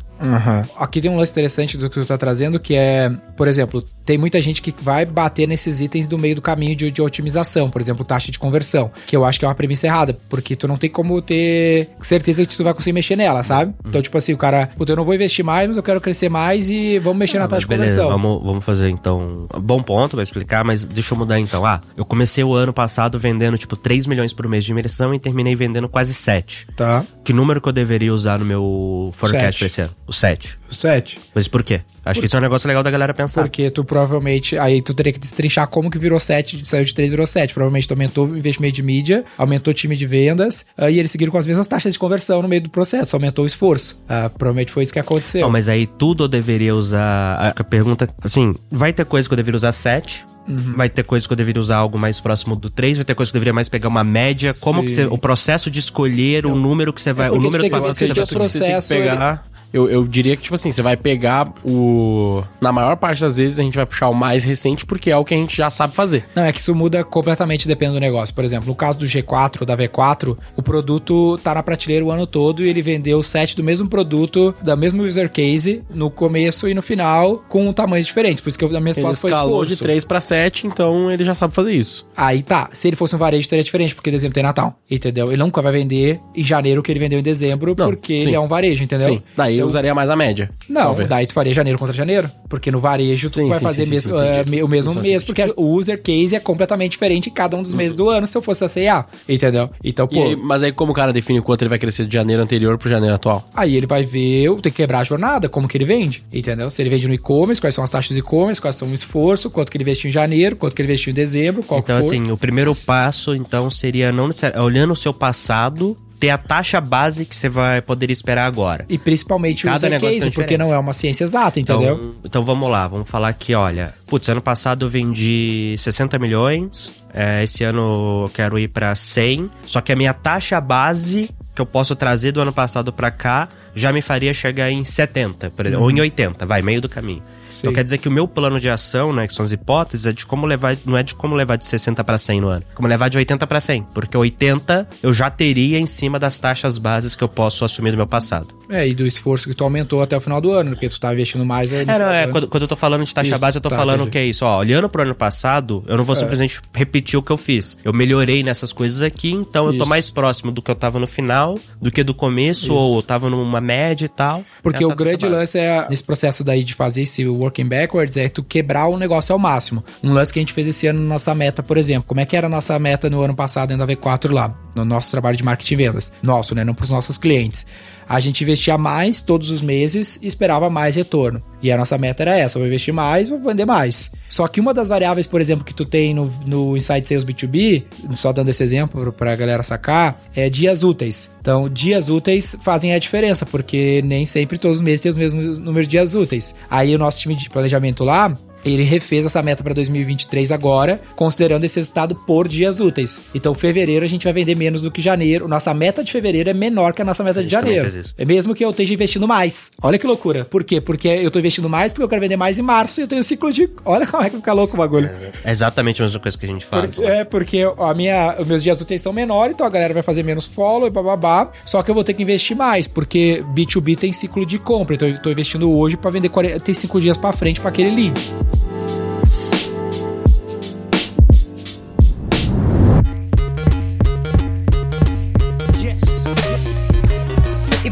[0.78, 4.18] Aqui tem um lance interessante do que tu tá trazendo, que é, por exemplo, tem
[4.18, 7.82] muita gente que vai bater nesses itens do meio do caminho de, de otimização, por
[7.82, 10.78] exemplo, taxa de conversão, que eu acho que é uma premissa errada, porque tu não
[10.78, 13.74] tem como ter certeza que tu vai conseguir mexer nela, sabe?
[13.88, 16.30] Então, tipo assim, o cara, puta, eu não vou investir mais, mas eu quero crescer
[16.30, 18.22] mais e vamos mexer na taxa de Beleza, conversão.
[18.22, 19.48] vamos, vamos fazer então.
[19.62, 21.66] Bom ponto, vai explicar, mas deixa eu mudar então.
[21.66, 25.20] Ah, eu comecei o ano passado vendendo tipo 3 milhões por mês de imersão e
[25.20, 26.68] terminei vendendo quase 7.
[26.76, 27.04] Tá.
[27.24, 29.58] Que número que eu deveria usar no meu forecast Sete.
[29.60, 29.92] pra esse ano?
[30.08, 30.58] O 7.
[30.72, 31.20] O 7.
[31.36, 31.82] Mas por quê?
[32.06, 33.42] Acho que isso é um negócio legal da galera pensar.
[33.42, 34.58] Porque tu provavelmente.
[34.58, 37.54] Aí tu teria que destrinchar como que virou 7, saiu de 3 virou 7.
[37.54, 41.12] Provavelmente tu aumentou o investimento de mídia, aumentou o time de vendas, ah, e eles
[41.12, 44.02] seguiram com as mesmas taxas de conversão no meio do processo, aumentou o esforço.
[44.08, 45.42] Ah, provavelmente foi isso que aconteceu.
[45.42, 47.54] Não, mas aí tudo eu deveria usar.
[47.56, 50.26] A pergunta, assim, vai ter coisa que eu deveria usar 7.
[50.48, 50.76] Uhum.
[50.78, 53.30] Vai ter coisa que eu deveria usar algo mais próximo do 3, vai ter coisa
[53.30, 54.54] que eu deveria mais pegar uma média.
[54.62, 55.06] Como que você.
[55.06, 57.28] O processo de escolher o número que você vai.
[57.28, 59.46] o porque tu número que você se o vai processo, pegar.
[59.74, 62.42] Eu, eu diria que, tipo assim, você vai pegar o.
[62.62, 65.26] Na maior parte das vezes a gente vai puxar o mais recente porque é o
[65.26, 66.26] que a gente já sabe fazer.
[66.36, 68.34] Não, é que isso muda completamente dependendo do negócio.
[68.34, 72.12] Por exemplo, no caso do G4 ou da V4, o produto tá na prateleira o
[72.12, 76.68] ano todo e ele vendeu sete do mesmo produto, da mesma user case, no começo
[76.68, 78.42] e no final, com tamanhos diferentes.
[78.42, 79.76] Por isso que eu- a minha Ele resposta foi escalou esforço.
[79.76, 82.08] de 3 para 7, então ele já sabe fazer isso.
[82.16, 85.28] Aí tá, se ele fosse um varejo, seria diferente, porque dezembro tem Natal, entendeu?
[85.32, 88.28] Ele nunca vai vender em janeiro o que ele vendeu em dezembro, Não, porque sim.
[88.30, 89.10] ele é um varejo, entendeu?
[89.14, 89.24] Sim.
[89.36, 90.50] Daí Então- eu usaria mais a média.
[90.70, 91.10] Não, talvez.
[91.10, 92.30] daí tu faria janeiro contra janeiro.
[92.50, 94.52] Porque no varejo tu Sim, vai sim, fazer sim, mesmo, sim, eh, entendi.
[94.52, 97.74] me- o mesmo mês, porque o user case é completamente diferente em cada um dos
[97.74, 99.06] meses do ano se eu fosse a CA.
[99.28, 99.70] Entendeu?
[99.84, 100.24] Então, E pô.
[100.24, 102.90] aí- mas aí como o cara define quanto ele vai crescer de janeiro anterior pro
[102.90, 103.44] janeiro atual?
[103.56, 106.70] Aí ele vai ver, eu tenho que quebrar a jornada, como que ele vende, entendeu?
[106.70, 109.50] Se ele vende no e-commerce, quais são as taxas de e-commerce, quais são o esforço,
[109.50, 112.08] quanto que ele investiu em janeiro, quanto que ele investiu em dezembro, qual Então, que
[112.08, 112.18] foi.
[112.18, 116.82] assim, o primeiro passo, então, seria não necessari- olhando o seu passado, ter a taxa
[116.82, 118.86] base que você vai poder esperar agora.
[118.90, 121.96] E principalmente o Cada user negócio case, porque não é uma ciência exata, entendeu?
[121.96, 123.94] Então, então vamos lá, vamos falar aqui, olha.
[124.08, 129.50] Putz, ano passado eu vendi 60 milhões, é, esse ano eu quero ir pra 100,
[129.66, 133.50] só que a minha taxa base que eu posso trazer do ano passado pra cá
[133.78, 137.22] já me faria chegar em 70, por exemplo, ou em 80, vai, meio do caminho.
[137.48, 137.74] Então Sim.
[137.74, 140.26] quer dizer que o meu plano de ação, né, que são as hipóteses, é de
[140.26, 143.10] como levar, não é de como levar de 60 pra 100 no ano, como levar
[143.10, 147.24] de 80 pra 100, porque 80 eu já teria em cima das taxas bases que
[147.24, 148.48] eu posso assumir do meu passado.
[148.70, 151.14] É, e do esforço que tu aumentou até o final do ano, porque tu tá
[151.14, 153.58] investindo mais aí É, não, é, quando, quando eu tô falando de taxa Isso, base,
[153.58, 154.12] eu tô tá, falando entendi.
[154.12, 157.32] que é isso, ó, olhando pro ano passado, eu não vou simplesmente repetir o que
[157.32, 157.78] eu fiz.
[157.84, 159.86] Eu melhorei nessas coisas aqui, então eu tô Isso.
[159.88, 163.30] mais próximo do que eu tava no final, do que do começo, ou eu tava
[163.30, 164.44] numa média e tal.
[164.64, 168.44] Porque o grande lance é, nesse processo daí de fazer esse working backwards, é tu
[168.44, 169.84] quebrar o negócio ao máximo.
[170.04, 172.06] Um lance que a gente fez esse ano na nossa meta, por exemplo.
[172.08, 174.58] Como é que era a nossa meta no ano passado dentro da V4 lá?
[174.76, 176.14] No nosso trabalho de marketing e vendas.
[176.24, 176.64] Nosso, né?
[176.64, 177.66] Não pros nossos clientes.
[178.08, 181.42] A gente investia mais todos os meses e esperava mais retorno.
[181.62, 184.12] E a nossa meta era essa: vou investir mais, vou vender mais.
[184.30, 187.84] Só que uma das variáveis, por exemplo, que tu tem no, no Inside Sales B2B,
[188.12, 191.36] só dando esse exemplo pra galera sacar, é dias úteis.
[191.42, 195.58] Então, dias úteis fazem a diferença, porque nem sempre todos os meses tem os mesmos
[195.58, 196.56] números de dias úteis.
[196.70, 198.36] Aí o nosso time de planejamento lá,
[198.66, 203.22] ele refez essa meta para 2023 agora, considerando esse resultado por dias úteis.
[203.34, 205.48] Então, fevereiro a gente vai vender menos do que janeiro.
[205.48, 207.90] Nossa meta de fevereiro é menor que a nossa meta A de janeiro.
[208.18, 209.72] É mesmo que eu esteja investindo mais.
[209.82, 210.46] Olha que loucura.
[210.46, 210.82] Por quê?
[210.82, 213.20] Porque eu tô investindo mais porque eu quero vender mais em março e eu tenho
[213.22, 213.70] um ciclo de.
[213.86, 215.10] Olha como é que fica louco o bagulho.
[215.44, 216.96] É exatamente a mesma coisa que a gente faz.
[216.96, 220.04] Porque- é, porque a minha, os meus dias úteis são menores, então a galera vai
[220.04, 221.52] fazer menos follow e bababá.
[221.66, 224.96] Só que eu vou ter que investir mais, porque B2B tem ciclo de compra.
[224.96, 228.20] Então eu tô investindo hoje pra vender 45 dias pra frente pra aquele lead.
[228.58, 228.87] E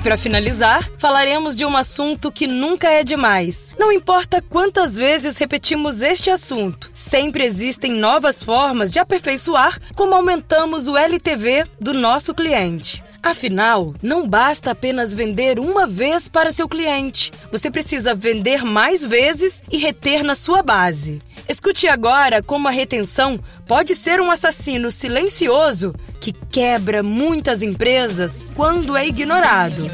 [0.06, 3.72] para finalizar, falaremos de um assunto que nunca é demais.
[3.76, 10.88] Não importa quantas vezes repetimos este assunto, sempre existem novas formas de aperfeiçoar como aumentamos
[10.88, 13.04] o LTV do nosso cliente.
[13.24, 17.32] Afinal, não basta apenas vender uma vez para seu cliente.
[17.52, 21.24] Você precisa vender mais vezes e reter na sua base.
[21.48, 28.98] Escute agora como a retenção pode ser um assassino silencioso que quebra muitas empresas quando
[28.98, 29.88] é ignorado.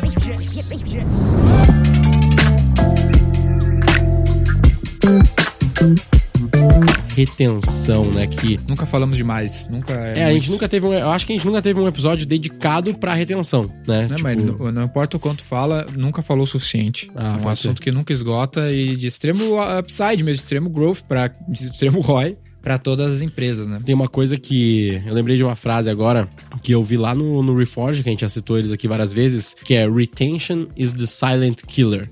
[7.15, 8.27] Retenção, né?
[8.27, 9.67] Que Nunca falamos demais.
[9.69, 10.93] Nunca É, a gente nunca teve um.
[10.93, 14.07] Eu acho que a gente nunca teve um episódio dedicado pra retenção, né?
[14.07, 17.11] Né, Tipo, mas não, não importa o quanto fala, nunca falou o suficiente.
[17.15, 21.01] Ah, é um assunto que nunca esgota e de extremo upside mesmo, de extremo growth,
[21.07, 23.79] pra, de extremo ROI para todas as empresas, né?
[23.83, 26.29] Tem uma coisa que eu lembrei de uma frase agora
[26.61, 29.11] que eu vi lá no, no Reforge, que a gente já citou eles aqui várias
[29.11, 32.07] vezes, que é Retention is the silent killer.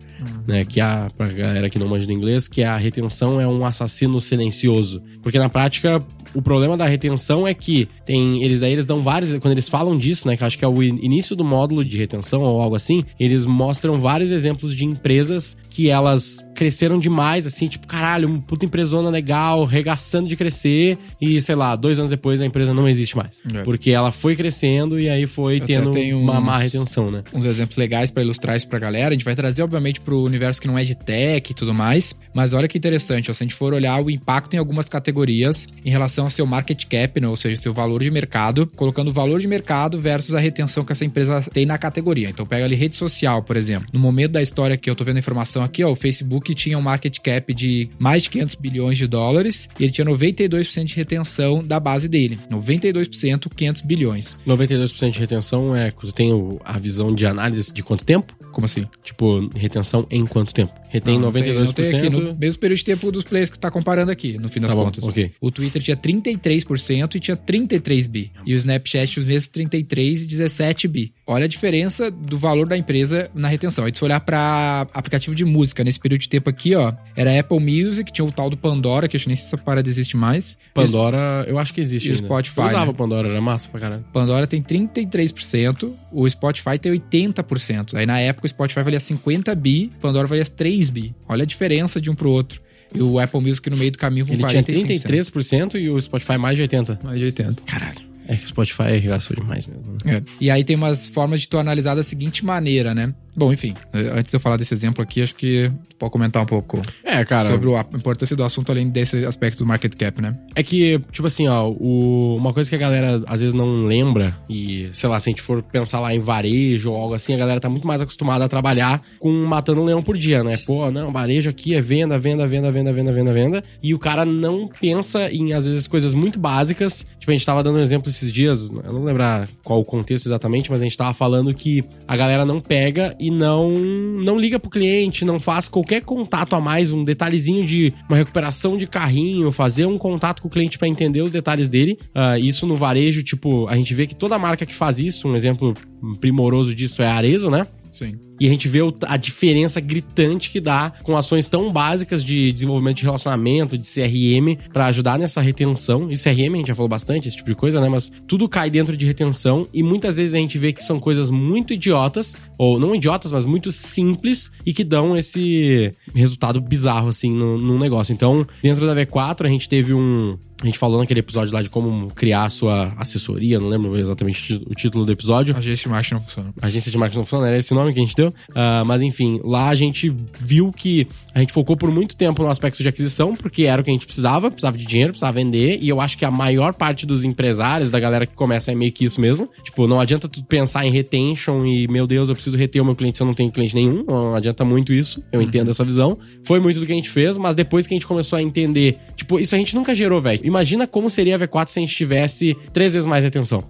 [0.47, 4.19] Né, que a, pra galera que não manja inglês, que a retenção é um assassino
[4.19, 5.01] silencioso.
[5.21, 6.03] Porque na prática,
[6.33, 8.43] o problema da retenção é que tem.
[8.43, 9.33] Eles daí eles dão vários.
[9.39, 10.35] Quando eles falam disso, né?
[10.37, 13.45] Que acho que é o in- início do módulo de retenção ou algo assim, eles
[13.45, 19.09] mostram vários exemplos de empresas que elas cresceram demais, assim, tipo, caralho, uma puta empresona
[19.09, 23.41] legal, regaçando de crescer, e sei lá, dois anos depois a empresa não existe mais.
[23.53, 23.63] É.
[23.63, 27.23] Porque ela foi crescendo e aí foi Eu tendo uma uns- má retenção, né?
[27.33, 29.09] uns exemplos legais pra ilustrar isso pra galera.
[29.09, 32.13] A gente vai trazer, obviamente, pro universo que não é de tech e tudo mais.
[32.33, 35.67] Mas olha que interessante, ó, se a gente for olhar o impacto em algumas categorias
[35.83, 39.11] em relação ao seu market cap, né, ou seja, seu valor de mercado, colocando o
[39.11, 42.29] valor de mercado versus a retenção que essa empresa tem na categoria.
[42.29, 43.87] Então pega ali rede social, por exemplo.
[43.91, 46.77] No momento da história que eu tô vendo a informação aqui, ó, o Facebook tinha
[46.77, 50.95] um market cap de mais de 500 bilhões de dólares e ele tinha 92% de
[50.95, 52.39] retenção da base dele.
[52.51, 54.37] 92%, 500 bilhões.
[54.47, 55.91] 92% de retenção é.
[55.91, 56.31] Tu tem
[56.63, 58.35] a visão de análise de quanto tempo?
[58.51, 58.87] Como assim?
[59.03, 60.73] Tipo, retenção em quanto tempo?
[60.89, 61.65] Retém Não, não tem- 92%.
[61.65, 64.49] não tem aqui, no mesmo período de tempo dos players que tá comparando aqui, no
[64.49, 65.03] fim das Tá bom, contas.
[65.03, 65.31] ok.
[65.39, 68.31] O Twitter tinha 33% e tinha 33 bi.
[68.45, 71.13] E o Snapchat tinha os mesmos 33 e 17 bi.
[71.27, 73.85] Olha a diferença do valor da empresa na retenção.
[73.85, 77.39] Aí se você olhar pra aplicativo de música, nesse período de tempo aqui, ó, era
[77.39, 79.87] Apple Music, tinha o tal do Pandora, que eu acho que nem se essa parada
[79.87, 80.57] existe mais.
[80.73, 82.25] Pandora, eu acho que existe e o ainda.
[82.25, 82.97] Spotify, Eu usava né?
[82.97, 84.03] Pandora, era massa pra caralho.
[84.11, 87.95] Pandora tem 33%, o Spotify tem 80%.
[87.95, 91.13] Aí na época o Spotify valia 50 bi, Pandora valia 3 bi.
[91.27, 92.61] Olha a diferença de um pro outro.
[92.93, 95.03] E o Apple Music no meio do caminho com Ele tinha 45%.
[95.03, 96.99] 33% e o Spotify mais de 80%.
[97.03, 97.61] Mais de 80.
[97.65, 98.09] Caralho.
[98.27, 99.97] É que o Spotify arregaçou demais mesmo.
[100.05, 100.17] né?
[100.17, 100.23] É.
[100.39, 103.11] E aí tem umas formas de tu analisar da seguinte maneira, né?
[103.39, 106.45] Bom, enfim, eh, antes de eu falar desse exemplo aqui, acho que pode comentar um
[106.45, 107.49] pouco É, cara.
[107.51, 110.35] sobre a importância do assunto além desse aspecto do market cap, né?
[110.55, 114.35] É que, tipo assim, ó, o- uma coisa que a galera às vezes não lembra,
[114.49, 117.37] e sei lá, se a gente for pensar lá em varejo ou algo assim, a
[117.37, 120.57] galera tá muito mais acostumada a trabalhar com matando um leão por dia, né?
[120.57, 123.63] Pô, não, varejo aqui é venda, venda, venda, venda, venda, venda, venda.
[123.81, 127.07] E o cara não pensa em, às vezes, coisas muito básicas.
[127.19, 130.25] Tipo, a gente tava dando um exemplo esses dias, eu não lembrar qual o contexto
[130.25, 134.59] exatamente, mas a gente tava falando que a galera não pega e não, não liga
[134.59, 139.51] pro cliente, não faz qualquer contato a mais, um detalhezinho de uma recuperação de carrinho,
[139.51, 141.97] fazer um contato com o cliente pra entender os detalhes dele.
[142.13, 145.35] Ah, isso no varejo, tipo, a gente vê que toda marca que faz isso, um
[145.35, 145.73] exemplo
[146.19, 147.65] primoroso disso é a Arezo, né?
[147.99, 148.17] Sim.
[148.39, 152.95] E a gente vê a diferença gritante que dá com ações tão básicas de desenvolvimento
[152.95, 156.09] de relacionamento, de CRM, pra ajudar nessa retenção.
[156.09, 157.89] E CRM a gente já falou bastante, esse tipo de coisa, né?
[157.89, 161.29] Mas tudo cai dentro de retenção e muitas vezes a gente vê que são coisas
[161.29, 167.33] muito idiotas, ou não idiotas, mas muito simples e que dão esse resultado bizarro, assim,
[167.33, 168.13] no negócio.
[168.13, 170.37] Então, dentro da V4, a gente teve um.
[170.61, 174.61] A gente falou naquele episódio lá de como criar a sua assessoria, não lembro exatamente
[174.69, 175.55] o título do episódio.
[175.55, 176.53] Agência de marketing não funciona.
[176.61, 178.33] Agência de marketing não funciona, era esse nome que a gente deu.
[178.53, 182.49] Ah, mas enfim, lá a gente viu que a gente focou por muito tempo no
[182.49, 185.79] aspecto de aquisição, porque era o que a gente precisava, precisava de dinheiro, precisava vender,
[185.81, 188.91] e eu acho que a maior parte dos empresários, da galera que começa é meio
[188.91, 189.49] que isso mesmo.
[189.63, 192.97] Tipo, não adianta tu pensar em retention e, meu Deus, eu preciso reter o meu
[192.97, 194.03] cliente se eu não tenho cliente nenhum.
[194.05, 196.17] Não adianta muito isso, eu entendo essa visão.
[196.43, 198.97] Foi muito do que a gente fez, mas depois que a gente começou a entender,
[199.15, 200.48] tipo, isso a gente nunca gerou, velho.
[200.49, 203.63] Imagina como seria a V4 se a gente tivesse três vezes mais retenção.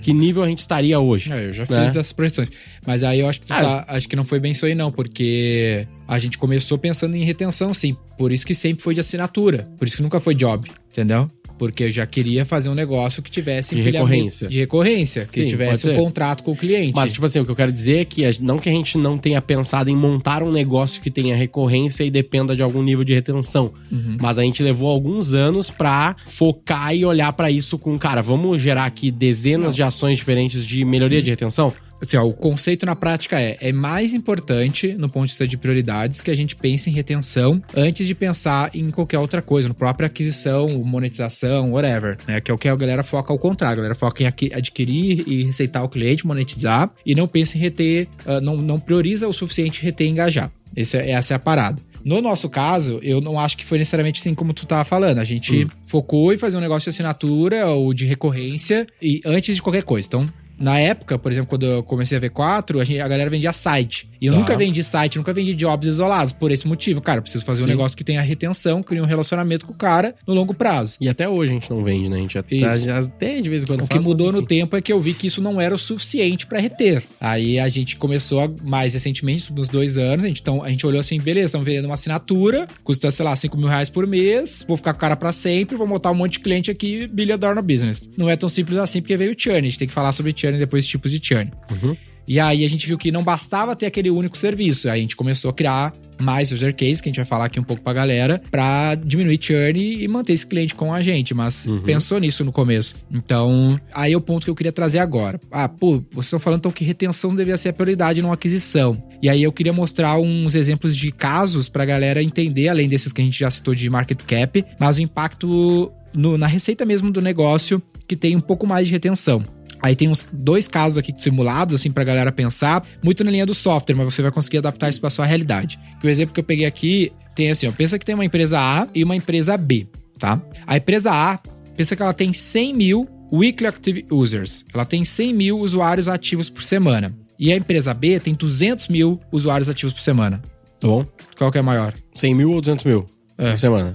[0.00, 1.30] Que nível a gente estaria hoje?
[1.32, 1.86] É, eu já né?
[1.86, 2.48] fiz essas projeções.
[2.86, 4.90] Mas aí eu acho que, Ah, tá- acho que não foi bem isso aí, não,
[4.90, 7.94] porque a gente começou pensando em retenção, sim.
[8.16, 9.68] Por isso que sempre foi de assinatura.
[9.76, 11.28] Por isso que nunca foi job, entendeu?
[11.58, 14.48] Porque eu já queria fazer um negócio que tivesse De recorrência.
[14.48, 16.92] De recorrência, que Sim, tivesse um contrato com o cliente.
[16.94, 19.16] Mas, tipo assim, o que eu quero dizer é que não que a gente não
[19.16, 23.14] tenha pensado em montar um negócio que tenha recorrência e dependa de algum nível de
[23.14, 23.72] retenção.
[24.20, 28.60] Mas a gente levou alguns anos pra focar e olhar pra isso com, cara, vamos
[28.60, 31.72] gerar aqui dezenas de ações diferentes de melhoria de retenção?
[32.06, 35.56] Assim, ó, o conceito na prática é: é mais importante, no ponto de vista de
[35.56, 39.74] prioridades, que a gente pense em retenção antes de pensar em qualquer outra coisa, no
[39.74, 42.16] própria aquisição, monetização, whatever.
[42.26, 42.40] Né?
[42.40, 43.74] Que é o que a galera foca ao contrário.
[43.74, 48.08] A galera foca em adquirir e receitar o cliente, monetizar, e não pensa em reter,
[48.26, 50.50] ah, não, não prioriza o suficiente reter e engajar.
[50.76, 51.80] Esse é- essa é a parada.
[52.04, 55.18] No nosso caso, eu não acho que foi necessariamente assim como tu tava falando.
[55.18, 59.62] A gente focou em fazer um negócio de assinatura ou de recorrência e antes de
[59.62, 60.06] qualquer coisa.
[60.06, 60.28] Então,
[60.58, 64.08] na época, por exemplo, quando eu comecei a V4, a, gente- a galera vendia site.
[64.20, 64.38] E eu Tá.
[64.38, 66.32] nunca vendi site, nunca vendi jobs isolados.
[66.32, 67.70] Por esse motivo, cara, eu preciso fazer um Sim.
[67.70, 70.96] negócio que tenha retenção, crie um relacionamento com o cara no longo prazo.
[71.00, 72.16] E até hoje a gente não vende, né?
[72.16, 74.42] A gente até, já- até de vez em quando O que faz, mas mudou no
[74.42, 77.02] tempo é que eu vi que isso não era o suficiente pra reter.
[77.20, 80.86] Aí a gente começou a- mais recentemente, nos dois anos, a gente, então, a gente
[80.86, 84.64] olhou assim, beleza, estamos vendendo uma assinatura, custa, sei lá, 5 mil reais por mês,
[84.66, 87.06] vou ficar com o cara pra sempre, vou montar um monte de cliente aqui,
[87.38, 88.08] dollar no business.
[88.16, 90.32] Não é tão simples assim, porque veio o churn, a gente tem que falar sobre
[90.34, 91.50] churn e depois tipos de churn.
[91.70, 91.96] Uhum.
[92.26, 94.88] E aí a gente viu que não bastava ter aquele único serviço.
[94.88, 97.60] Aí a gente começou a criar mais user case, que a gente vai falar aqui
[97.60, 101.34] um pouco pra galera, pra diminuir churn e manter esse cliente com a gente.
[101.34, 102.94] Mas pensou nisso no começo.
[103.12, 105.38] Então, aí é o ponto que eu queria trazer agora.
[105.50, 109.02] Ah, pô, vocês estão falando então que retenção deveria ser a prioridade numa aquisição.
[109.20, 113.20] E aí eu queria mostrar uns exemplos de casos pra galera entender, além desses que
[113.20, 117.20] a gente já citou de market cap, mas o impacto no- na receita mesmo do
[117.20, 119.42] negócio que tem um pouco mais de retenção.
[119.84, 123.52] Aí tem uns dois casos aqui simulados, assim, pra galera pensar, muito na linha do
[123.54, 125.78] software, mas você vai conseguir adaptar isso pra sua realidade.
[126.00, 128.58] Que o exemplo que eu peguei aqui tem assim, ó, pensa que tem uma empresa
[128.58, 129.86] A e uma empresa B,
[130.18, 130.40] tá?
[130.66, 131.38] A empresa A,
[131.76, 134.64] pensa que ela tem 100 mil weekly active users.
[134.72, 137.14] Ela tem 100 mil usuários ativos por semana.
[137.38, 140.40] E a empresa B tem 200 mil usuários ativos por semana.
[140.80, 141.04] Tá bom?
[141.36, 141.92] Qual que é maior?
[142.14, 143.06] 100 mil ou 200 mil
[143.36, 143.50] É.
[143.50, 143.94] por semana?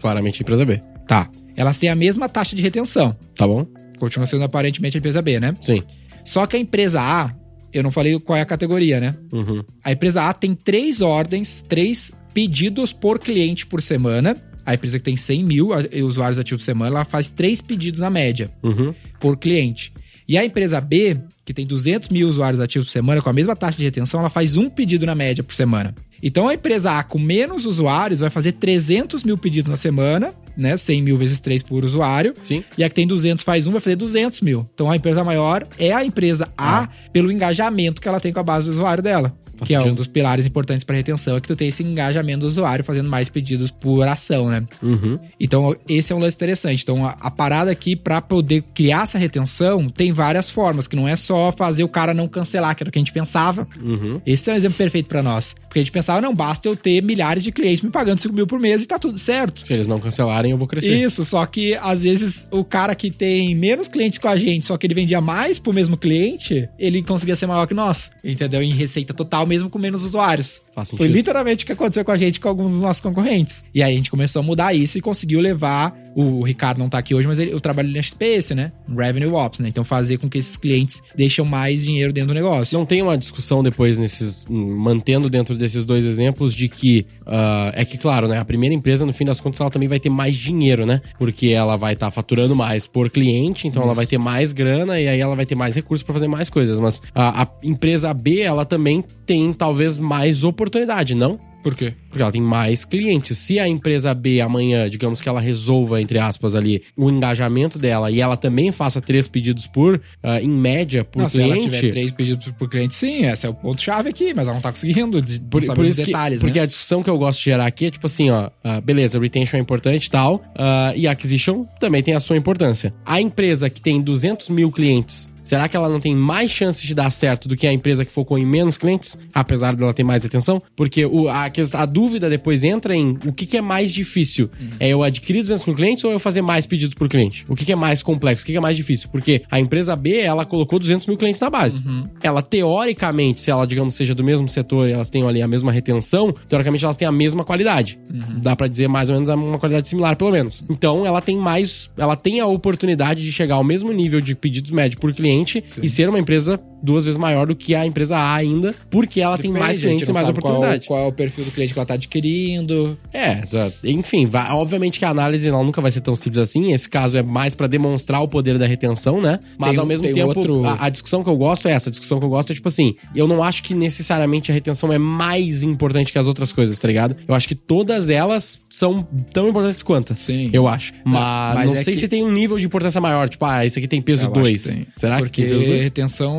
[0.00, 0.80] Claramente empresa B.
[1.06, 1.28] Tá.
[1.54, 3.14] Elas têm a mesma taxa de retenção.
[3.34, 3.66] Tá bom?
[3.98, 5.54] Continua sendo aparentemente a empresa B, né?
[5.62, 5.82] Sim.
[6.24, 7.32] Só que a empresa A
[7.72, 9.14] eu não falei qual é a categoria, né?
[9.32, 9.62] Uhum.
[9.84, 14.36] A empresa A tem três ordens, três pedidos por cliente por semana.
[14.64, 15.68] A empresa que tem 100 mil
[16.04, 18.94] usuários ativos por semana, ela faz três pedidos na média Uhum.
[19.20, 19.92] por cliente.
[20.26, 23.56] E a empresa B, que tem 200 mil usuários ativos por semana, com a mesma
[23.56, 25.94] taxa de retenção, ela faz um pedido na média por semana.
[26.22, 30.76] Então a empresa A com menos usuários vai fazer 300 mil pedidos na semana, né?
[30.76, 32.34] 100 mil vezes 3 por usuário.
[32.44, 32.64] Sim.
[32.76, 34.64] E a que tem 200 faz um, vai fazer 200 mil.
[34.74, 38.42] Então a empresa maior é a empresa A pelo engajamento que ela tem com a
[38.42, 39.36] base do usuário dela.
[39.58, 39.96] Faz que é um sentido.
[39.96, 43.28] dos pilares importantes para retenção, é que tu tem esse engajamento do usuário fazendo mais
[43.28, 44.64] pedidos por ação, né?
[44.82, 45.18] Uhum.
[45.40, 46.82] Então, esse é um lance interessante.
[46.82, 51.08] Então, a, a parada aqui, pra poder criar essa retenção, tem várias formas, que não
[51.08, 53.66] é só fazer o cara não cancelar, que era o que a gente pensava.
[53.80, 54.20] Uhum.
[54.24, 55.54] Esse é um exemplo perfeito pra nós.
[55.62, 58.46] Porque a gente pensava, não, basta eu ter milhares de clientes me pagando 5 mil
[58.46, 59.66] por mês e tá tudo certo.
[59.66, 60.94] Se eles não cancelarem, eu vou crescer.
[60.94, 64.76] Isso, só que às vezes o cara que tem menos clientes com a gente, só
[64.76, 68.10] que ele vendia mais pro mesmo cliente, ele conseguia ser maior que nós.
[68.22, 68.62] Entendeu?
[68.62, 70.60] Em receita total, mesmo com menos usuários.
[70.72, 73.64] Faz Foi literalmente o que aconteceu com a gente com alguns dos nossos concorrentes.
[73.74, 75.96] E aí a gente começou a mudar isso e conseguiu levar.
[76.20, 78.72] O Ricardo não tá aqui hoje, mas ele, eu trabalho na XPS, né?
[78.88, 79.68] Revenue Ops, né?
[79.68, 82.76] Então fazer com que esses clientes deixem mais dinheiro dentro do negócio.
[82.76, 84.44] Não tem uma discussão depois nesses.
[84.50, 87.06] mantendo dentro desses dois exemplos de que.
[87.24, 88.36] ah, é que, claro, né?
[88.36, 91.00] A primeira empresa, no fim das contas, ela também vai ter mais dinheiro, né?
[91.20, 95.06] Porque ela vai estar faturando mais por cliente, então ela vai ter mais grana e
[95.06, 96.80] aí ela vai ter mais recursos para fazer mais coisas.
[96.80, 101.38] Mas a, a empresa B, ela também tem talvez mais oportunidade, não?
[101.62, 101.92] Por quê?
[102.08, 103.36] Porque ela tem mais clientes.
[103.38, 108.10] Se a empresa B amanhã, digamos que ela resolva, entre aspas, ali, o engajamento dela
[108.10, 111.74] e ela também faça três pedidos por, ah, em média, por Não, se ela cliente.
[111.76, 114.70] tiver três pedidos por- cliente, sim, esse é o ponto-chave aqui, mas ela não tá
[114.70, 115.22] conseguindo.
[115.50, 116.62] Por, por isso que, detalhes, porque né?
[116.62, 119.56] a discussão que eu gosto de gerar aqui é tipo assim, ó, ah, beleza, retention
[119.56, 122.94] é importante e tal, ah, e acquisition também tem a sua importância.
[123.04, 126.94] A empresa que tem 200 mil clientes, será que ela não tem mais chances de
[126.94, 130.24] dar certo do que a empresa que focou em menos clientes, apesar dela ter mais
[130.24, 130.62] atenção?
[130.76, 134.50] Porque o, a, a dúvida depois entra em o que, que é mais difícil?
[134.78, 137.46] É eu adquirir 200 mil clientes ou eu fazer mais pedidos por cliente?
[137.48, 138.42] O que, que é mais complexo?
[138.42, 139.08] O que, que é mais difícil?
[139.10, 141.82] Porque a empresa B, ela colocou 200 mil clientes na base.
[142.22, 145.72] Ela, teoricamente, se ela, digamos, seja do mesmo setor e elas tenham ali a mesma
[145.72, 147.98] retenção, teoricamente elas têm a mesma qualidade.
[148.42, 150.62] Dá pra dizer mais ou menos uma qualidade similar, pelo menos.
[150.68, 154.70] Então, ela tem mais, ela tem a oportunidade de chegar ao mesmo nível de pedidos
[154.70, 155.37] médios por cliente
[155.82, 159.36] e ser uma empresa duas vezes maior do que a empresa A ainda, porque ela
[159.36, 160.86] tem Depende, mais a gente clientes e mais sabe oportunidade.
[160.86, 162.98] Qual, qual é o perfil do cliente que ela tá adquirindo.
[163.12, 163.70] É, tá.
[163.84, 166.72] enfim, vai- obviamente que a análise ela nunca vai ser tão simples assim.
[166.72, 169.38] Esse caso é mais pra demonstrar o poder da retenção, né?
[169.56, 171.88] Mas Tem- ao mesmo tem tempo, outro- a, a discussão que eu gosto é essa.
[171.88, 174.92] A discussão que eu gosto é tipo assim: eu não acho que necessariamente a retenção
[174.92, 177.16] é mais importante que as outras coisas, tá ligado?
[177.26, 180.14] Eu acho que todas elas são tão importantes quanto.
[180.14, 180.50] Sim.
[180.52, 180.92] Eu acho.
[181.04, 183.28] Mas, mas não é sei que- se tem um nível de importância maior.
[183.28, 184.62] Tipo, ah, esse aqui tem peso Eu acho 2.
[184.62, 184.86] que tem.
[184.96, 185.82] Será Porque que tem peso 2?
[185.84, 186.36] retenção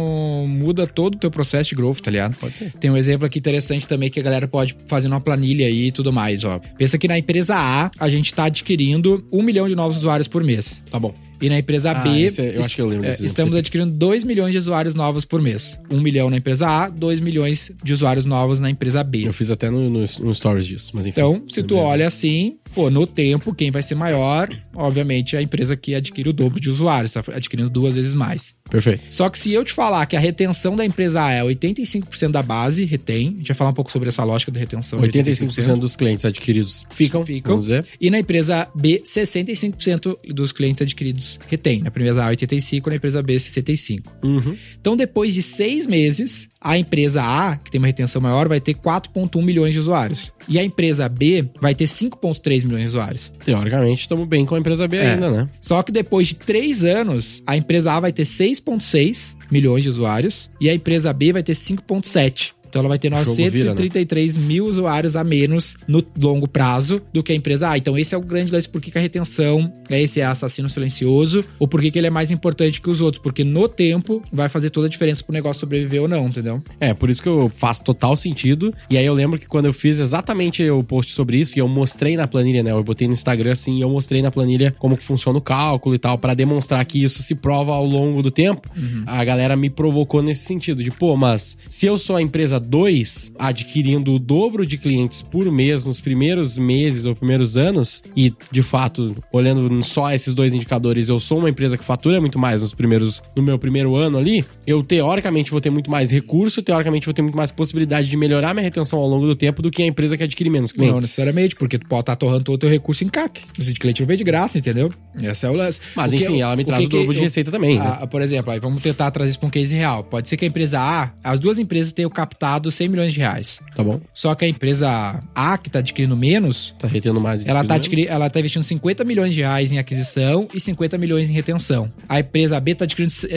[0.47, 2.35] muda todo o teu processo de growth, tá ligado?
[2.37, 2.71] Pode ser.
[2.73, 5.91] Tem um exemplo aqui interessante também que a galera pode fazer numa planilha aí e
[5.91, 6.59] tudo mais, ó.
[6.77, 10.43] Pensa que na empresa A, a gente tá adquirindo um milhão de novos usuários por
[10.43, 10.83] mês.
[10.91, 11.13] Tá bom.
[11.41, 13.59] E na empresa Ah, B, é- eu acho que eu lembro é, desse estamos exemplo.
[13.59, 15.79] adquirindo 2 milhões de usuários novos por mês.
[15.89, 19.25] 1 milhão na empresa A, 2 milhões de usuários novos na empresa B.
[19.25, 21.17] Eu fiz até no, no, no stories disso, mas enfim.
[21.21, 25.41] Então, se tu olha assim, pô, no tempo, quem vai ser maior, obviamente, é a
[25.41, 28.53] empresa que adquire o dobro de usuários, tá adquirindo duas vezes mais.
[28.69, 29.03] Perfeito.
[29.09, 32.43] Só que se eu te falar que a retenção da empresa A é 85% da
[32.43, 35.01] base, retém, a gente vai falar um pouco sobre essa lógica da retenção.
[35.01, 37.53] de 85% dos clientes adquiridos ficam, Ficam.
[37.53, 37.85] vamos dizer.
[37.99, 41.81] E na empresa B, 65% dos clientes adquiridos retém.
[41.81, 44.03] Na empresa A, 85%, na empresa B, 65%.
[44.23, 44.55] Uhum.
[44.79, 48.73] Então, depois de seis meses, a empresa A, que tem uma retenção maior, vai ter
[48.73, 50.33] 4,1 milhões de usuários.
[50.47, 53.31] E a empresa B vai ter 5,3 milhões de usuários.
[53.45, 55.11] Teoricamente, estamos bem com a empresa B É.
[55.13, 55.49] ainda, né?
[55.61, 60.49] Só que depois de três anos, a empresa A vai ter 6,6 milhões de usuários
[60.59, 62.53] e a empresa B vai ter 5,7.
[62.69, 67.23] Então ela vai ter jogo vira, 933 mil usuários a menos no longo prazo do
[67.23, 67.77] que a empresa A.
[67.77, 71.43] Então esse é o grande lance por que que a retenção é esse assassino silencioso
[71.57, 73.21] ou por que que ele é mais importante que os outros.
[73.21, 76.61] Porque no tempo vai fazer toda a diferença pro negócio sobreviver ou não, entendeu?
[76.79, 78.73] É, por isso que eu faço total sentido.
[78.89, 81.67] E aí eu lembro que quando eu fiz exatamente o post sobre isso, e eu
[81.67, 82.71] mostrei na planilha, né?
[82.71, 85.95] Eu botei no Instagram assim, e eu mostrei na planilha como que funciona o cálculo
[85.95, 88.69] e tal, pra demonstrar que isso se prova ao longo do tempo.
[89.05, 92.69] A galera me provocou nesse sentido, de, pô, mas se eu sou a empresa empresa
[92.69, 98.33] 2 adquirindo o dobro de clientes por mês nos primeiros meses ou primeiros anos, e
[98.51, 102.61] de fato, olhando só esses dois indicadores, eu sou uma empresa que fatura muito mais
[102.61, 107.05] nos primeiros, no meu primeiro ano ali, eu teoricamente vou ter muito mais recurso, teoricamente
[107.05, 109.81] vou ter muito mais possibilidade de melhorar minha retenção ao longo do tempo do que
[109.83, 110.93] a empresa que adquire menos clientes.
[110.93, 113.41] Não necessariamente, porque tu pode estar torrando todo o teu recurso em CAC.
[113.57, 114.91] Esse de cliente não veio de graça, entendeu?
[115.21, 115.79] Esse é o lance.
[115.95, 117.51] Mas O que- enfim, ela me o traz que o dobro que de eu- receita
[117.51, 117.97] também, né?
[118.01, 120.03] Ah, por exemplo, aí vamos tentar trazer isso para um case real.
[120.03, 122.39] Pode ser que a empresa A, as duas empresas tenham captado
[122.71, 123.59] 100 milhões de reais.
[123.75, 123.99] Tá bom?
[124.13, 127.43] Só que a empresa A, que tá adquirindo menos, Tá retendo mais.
[127.45, 131.29] ela tá, adquiri- ela tá investindo 50 milhões de reais em aquisição e 50 milhões
[131.29, 131.91] em retenção.
[132.07, 132.85] A empresa B tá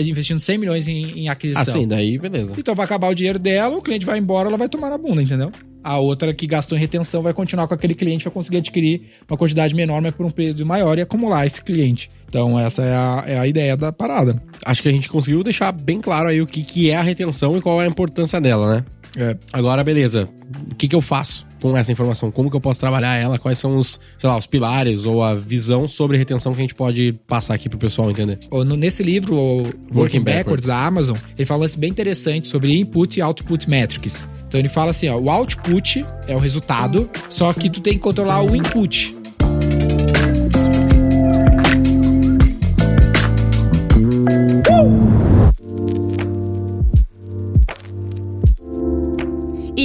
[0.05, 1.63] investindo 100 milhões em, em aquisição.
[1.63, 2.55] Assim, daí beleza.
[2.57, 5.23] Então vai acabar o dinheiro dela, o cliente vai embora, ela vai tomar na bunda,
[5.23, 5.51] entendeu?
[5.85, 9.37] A outra que gastou em retenção vai continuar com aquele cliente, vai conseguir adquirir uma
[9.37, 12.09] quantidade menor, mas por um preço maior e acumular esse cliente.
[12.29, 14.41] Então essa é a, é a ideia da parada.
[14.65, 17.57] Acho que a gente conseguiu deixar bem claro aí o que, que é a retenção
[17.57, 18.85] e qual é a importância dela, né?
[19.17, 20.29] É, Agora, beleza.
[20.71, 22.31] O que, que eu faço com essa informação?
[22.31, 23.39] Como que eu posso trabalhar ela?
[23.39, 26.75] Quais são os, sei lá, os pilares ou a visão sobre retenção que a gente
[26.75, 28.39] pode passar aqui pro pessoal entender?
[28.77, 32.79] Nesse livro, o Working, Working Backwards, da Amazon, ele fala um lance bem interessante sobre
[32.79, 34.27] input e output metrics.
[34.49, 38.01] Então ele fala assim, ó, o output é o resultado, só que tu tem que
[38.01, 39.17] controlar o input.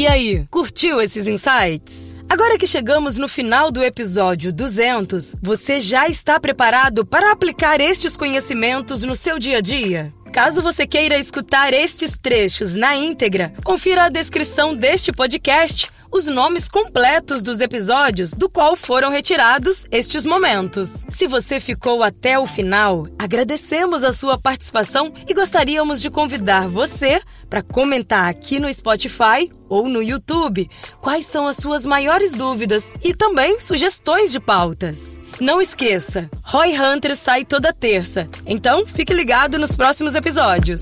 [0.08, 2.16] E aí, curtiu esses insights?
[2.30, 8.16] Agora que chegamos no final do episódio 200, você já está preparado para aplicar estes
[8.16, 10.14] conhecimentos no seu dia a dia?
[10.32, 16.68] Caso você queira escutar estes trechos na íntegra, confira a descrição deste podcast os nomes
[16.68, 21.06] completos dos episódios do qual foram retirados estes momentos.
[21.10, 27.22] Se você ficou até o final, agradecemos a sua participação e gostaríamos de convidar você
[27.50, 30.70] para comentar aqui no Spotify ou no YouTube
[31.02, 35.20] quais são as suas maiores dúvidas e também sugestões de pautas.
[35.40, 40.82] Não esqueça, Roy Hunter sai toda terça, então fique ligado nos próximos episódios.